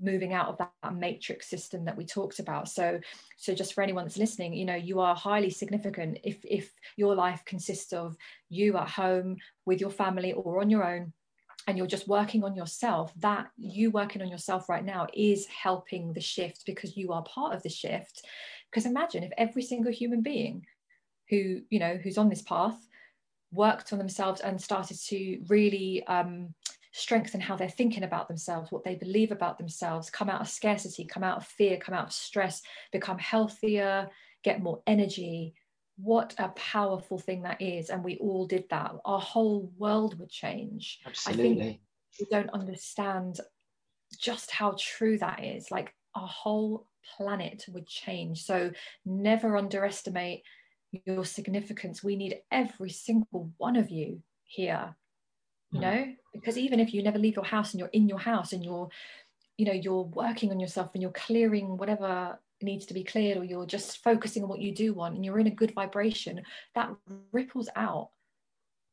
[0.00, 2.68] moving out of that, matrix system that we talked about.
[2.68, 3.00] So
[3.36, 7.14] so just for anyone that's listening you know you are highly significant if if your
[7.14, 8.16] life consists of
[8.48, 9.36] you at home
[9.66, 11.12] with your family or on your own
[11.66, 16.12] and you're just working on yourself that you working on yourself right now is helping
[16.12, 18.24] the shift because you are part of the shift.
[18.70, 20.66] Because imagine if every single human being
[21.28, 22.88] who you know who's on this path
[23.52, 26.54] worked on themselves and started to really um,
[26.92, 31.04] strengthen how they're thinking about themselves, what they believe about themselves, come out of scarcity,
[31.04, 34.08] come out of fear, come out of stress, become healthier,
[34.42, 35.54] get more energy.
[35.96, 37.90] What a powerful thing that is.
[37.90, 38.92] And we all did that.
[39.04, 41.00] Our whole world would change.
[41.06, 41.50] Absolutely.
[41.50, 41.80] I think
[42.18, 43.40] we don't understand
[44.18, 45.70] just how true that is.
[45.70, 46.86] Like our whole
[47.16, 48.44] planet would change.
[48.44, 48.70] So
[49.04, 50.42] never underestimate
[50.92, 52.02] your significance.
[52.02, 54.96] We need every single one of you here
[55.72, 55.82] you mm.
[55.82, 58.64] know because even if you never leave your house and you're in your house and
[58.64, 58.88] you're
[59.56, 63.44] you know you're working on yourself and you're clearing whatever needs to be cleared or
[63.44, 66.42] you're just focusing on what you do want and you're in a good vibration
[66.74, 66.90] that
[67.32, 68.10] ripples out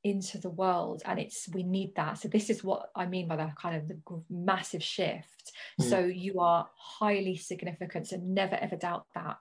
[0.04, 3.36] into the world and it's we need that so this is what i mean by
[3.36, 3.98] the kind of the
[4.30, 5.90] massive shift mm.
[5.90, 9.38] so you are highly significant so never ever doubt that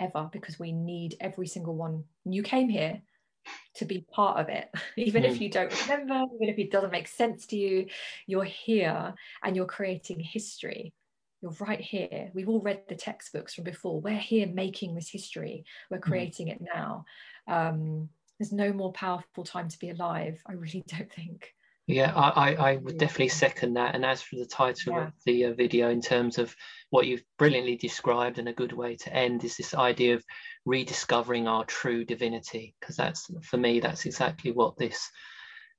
[0.00, 2.04] ever because we need every single one.
[2.24, 3.02] You came here
[3.76, 5.30] to be part of it even mm.
[5.30, 7.86] if you don't remember even if it doesn't make sense to you.
[8.26, 10.92] You're here and you're creating history.
[11.40, 12.30] You're right here.
[12.34, 14.00] We've all read the textbooks from before.
[14.00, 15.64] We're here making this history.
[15.90, 16.02] We're mm.
[16.02, 16.56] creating mm.
[16.56, 17.04] it now.
[17.46, 21.54] Um, there's no more powerful time to be alive i really don't think
[21.86, 23.94] yeah, I, I would definitely second that.
[23.94, 25.06] And as for the title yeah.
[25.06, 26.54] of the uh, video, in terms of
[26.90, 30.24] what you've brilliantly described and a good way to end is this idea of
[30.64, 35.10] rediscovering our true divinity, because that's for me, that's exactly what this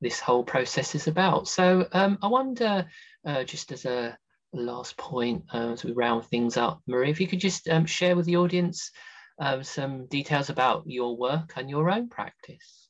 [0.01, 1.47] this whole process is about.
[1.47, 2.87] So um, I wonder,
[3.25, 4.17] uh, just as a
[4.51, 8.15] last point, uh, as we round things up, Marie, if you could just um, share
[8.15, 8.91] with the audience
[9.39, 12.80] um, some details about your work and your own practice.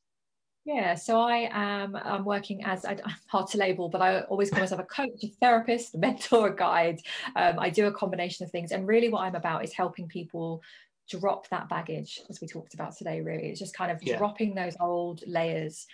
[0.63, 2.97] Yeah, so I am I'm working as I,
[3.27, 6.55] hard to label, but I always call myself a coach, a therapist, a mentor, a
[6.55, 6.99] guide.
[7.35, 10.61] Um, I do a combination of things, and really, what I'm about is helping people
[11.09, 13.21] drop that baggage, as we talked about today.
[13.21, 14.17] Really, it's just kind of yeah.
[14.17, 15.87] dropping those old layers,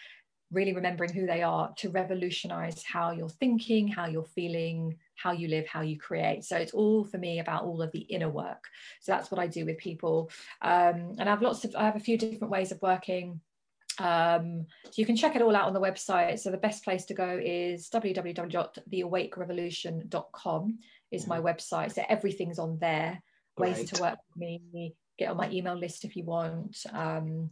[0.52, 5.48] really remembering who they are to revolutionize how you're thinking, how you're feeling, how you
[5.48, 6.44] live, how you create.
[6.44, 8.66] So it's all for me about all of the inner work.
[9.00, 10.30] So that's what I do with people,
[10.62, 13.40] um, and I have lots of I have a few different ways of working
[14.00, 16.40] um, so you can check it all out on the website.
[16.40, 20.80] So the best place to go is www.theawakerevolution.com
[21.12, 21.48] is my mm-hmm.
[21.48, 21.94] website.
[21.94, 23.22] So everything's on there.
[23.58, 26.78] Ways to work with me, get on my email list if you want.
[26.94, 27.50] Um,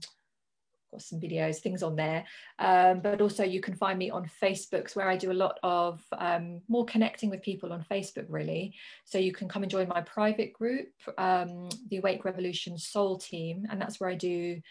[0.91, 2.25] got some videos, things on there.
[2.59, 6.03] Um, but also you can find me on Facebooks where I do a lot of
[6.17, 8.75] um, more connecting with people on Facebook really.
[9.03, 13.65] So you can come and join my private group, um, the Awake Revolution Soul Team.
[13.69, 14.61] And that's where I do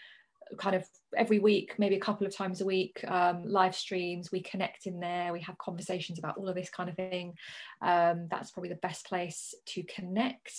[0.57, 0.85] kind of
[1.17, 4.31] every week, maybe a couple of times a week, um, live streams.
[4.31, 5.33] We connect in there.
[5.33, 7.33] We have conversations about all of this kind of thing.
[7.81, 10.53] Um, that's probably the best place to connect.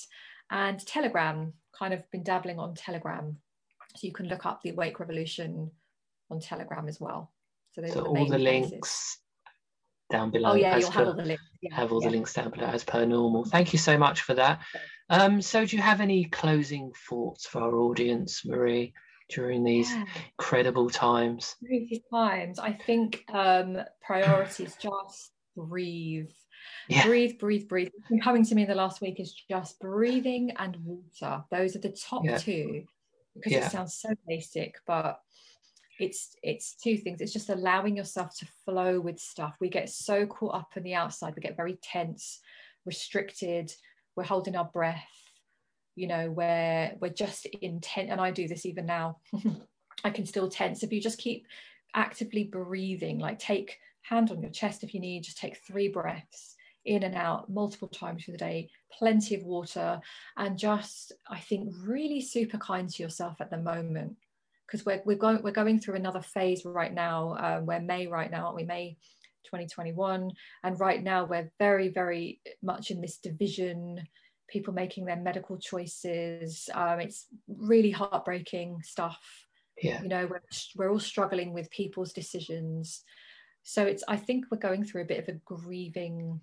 [0.50, 3.36] And Telegram, kind of been dabbling on Telegram,
[3.94, 5.70] so you can look up the Awake Revolution
[6.30, 7.32] on Telegram as well.
[7.72, 8.70] So, those so the all the places.
[8.70, 9.18] links
[10.10, 10.52] down below.
[10.52, 11.42] Oh yeah, you'll per, have all the links.
[11.60, 12.08] Yeah, have all yeah.
[12.08, 13.44] the links down below as per normal.
[13.44, 14.60] Thank you so much for that.
[15.10, 18.92] Um, so do you have any closing thoughts for our audience, Marie?
[19.28, 20.04] During these yeah.
[20.38, 21.56] incredible times?
[22.12, 22.58] Times.
[22.58, 26.30] I think um, priorities just breathe.
[26.88, 27.06] Yeah.
[27.06, 27.88] Breathe, breathe, breathe.
[27.94, 31.44] What's been coming to me in the last week is just breathing and water.
[31.50, 32.38] Those are the top yeah.
[32.38, 32.84] two
[33.34, 35.20] because it sounds so basic, but
[35.98, 40.26] it's it's two things it's just allowing yourself to flow with stuff we get so
[40.26, 42.40] caught up in the outside we get very tense
[42.84, 43.72] restricted
[44.14, 45.08] we're holding our breath
[45.96, 49.18] you know where we're just intent and i do this even now.
[50.04, 50.82] I can still tense.
[50.82, 51.46] If you just keep
[51.94, 56.54] actively breathing like take hand on your chest if you need just take three breaths
[56.84, 59.98] in and out multiple times through the day plenty of water
[60.36, 64.14] and just i think really super kind to yourself at the moment.
[64.66, 68.30] Because we're, we're going we're going through another phase right now um, we're may right
[68.30, 68.64] now aren't we?
[68.64, 68.96] May
[69.44, 70.32] 2021
[70.64, 74.06] and right now we're very very much in this division
[74.48, 76.68] people making their medical choices.
[76.74, 79.20] Um, it's really heartbreaking stuff.
[79.82, 80.02] Yeah.
[80.02, 80.42] You know, we're,
[80.76, 83.02] we're all struggling with people's decisions.
[83.62, 86.40] So it's, I think we're going through a bit of a grieving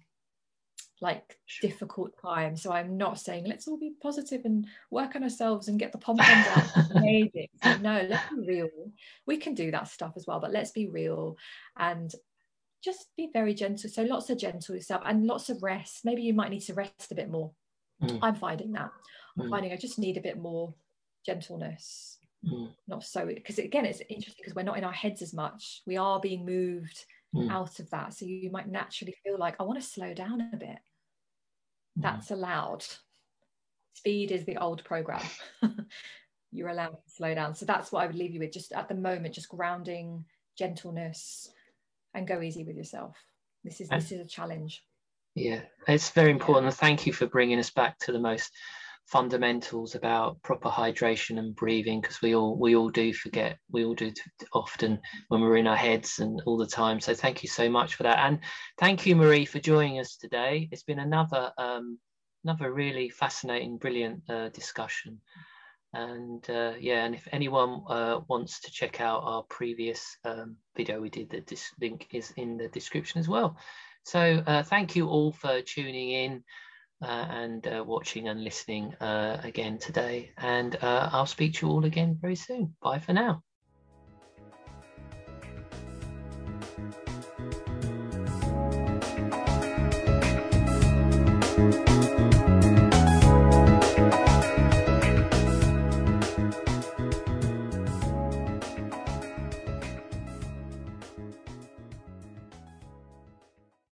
[1.02, 2.56] like difficult time.
[2.56, 5.98] So I'm not saying let's all be positive and work on ourselves and get the
[5.98, 6.92] pom poms out.
[6.96, 7.48] Amazing.
[7.82, 8.70] No, let's be real.
[9.26, 11.36] We can do that stuff as well, but let's be real
[11.78, 12.14] and
[12.84, 13.90] just be very gentle.
[13.90, 16.02] So lots of gentle yourself and lots of rest.
[16.06, 17.52] Maybe you might need to rest a bit more.
[18.02, 18.20] Mm.
[18.22, 18.92] I'm finding that.
[19.38, 19.50] I'm mm.
[19.50, 20.74] finding I just need a bit more
[21.26, 22.20] gentleness.
[22.46, 22.72] Mm.
[22.88, 25.82] Not so because again, it's interesting because we're not in our heads as much.
[25.86, 27.52] We are being moved mm.
[27.52, 28.14] out of that.
[28.14, 30.80] So you might naturally feel like I want to slow down a bit.
[31.98, 32.02] Mm.
[32.02, 32.86] That's allowed.
[33.94, 35.24] Speed is the old program.
[36.52, 37.56] You're allowed to slow down.
[37.56, 38.52] So that's what I would leave you with.
[38.52, 40.26] Just at the moment, just grounding,
[40.58, 41.50] gentleness,
[42.14, 43.16] and go easy with yourself.
[43.64, 44.84] This is this is a challenge.
[45.36, 46.74] Yeah, it's very important.
[46.76, 48.52] Thank you for bringing us back to the most
[49.08, 53.94] fundamentals about proper hydration and breathing because we all we all do forget we all
[53.94, 54.12] do
[54.54, 57.00] often when we're in our heads and all the time.
[57.00, 58.20] So thank you so much for that.
[58.20, 58.40] And
[58.78, 60.70] thank you marie for joining us today.
[60.72, 61.98] It's been another um
[62.44, 65.20] another really fascinating brilliant uh, discussion.
[65.94, 71.02] And uh, yeah and if anyone uh, wants to check out our previous um, video
[71.02, 71.44] we did the
[71.82, 73.58] link is in the description as well
[74.04, 76.44] so uh, thank you all for tuning in
[77.02, 80.32] uh, and uh, watching and listening uh, again today.
[80.38, 82.76] And uh, I'll speak to you all again very soon.
[82.82, 83.44] Bye for now.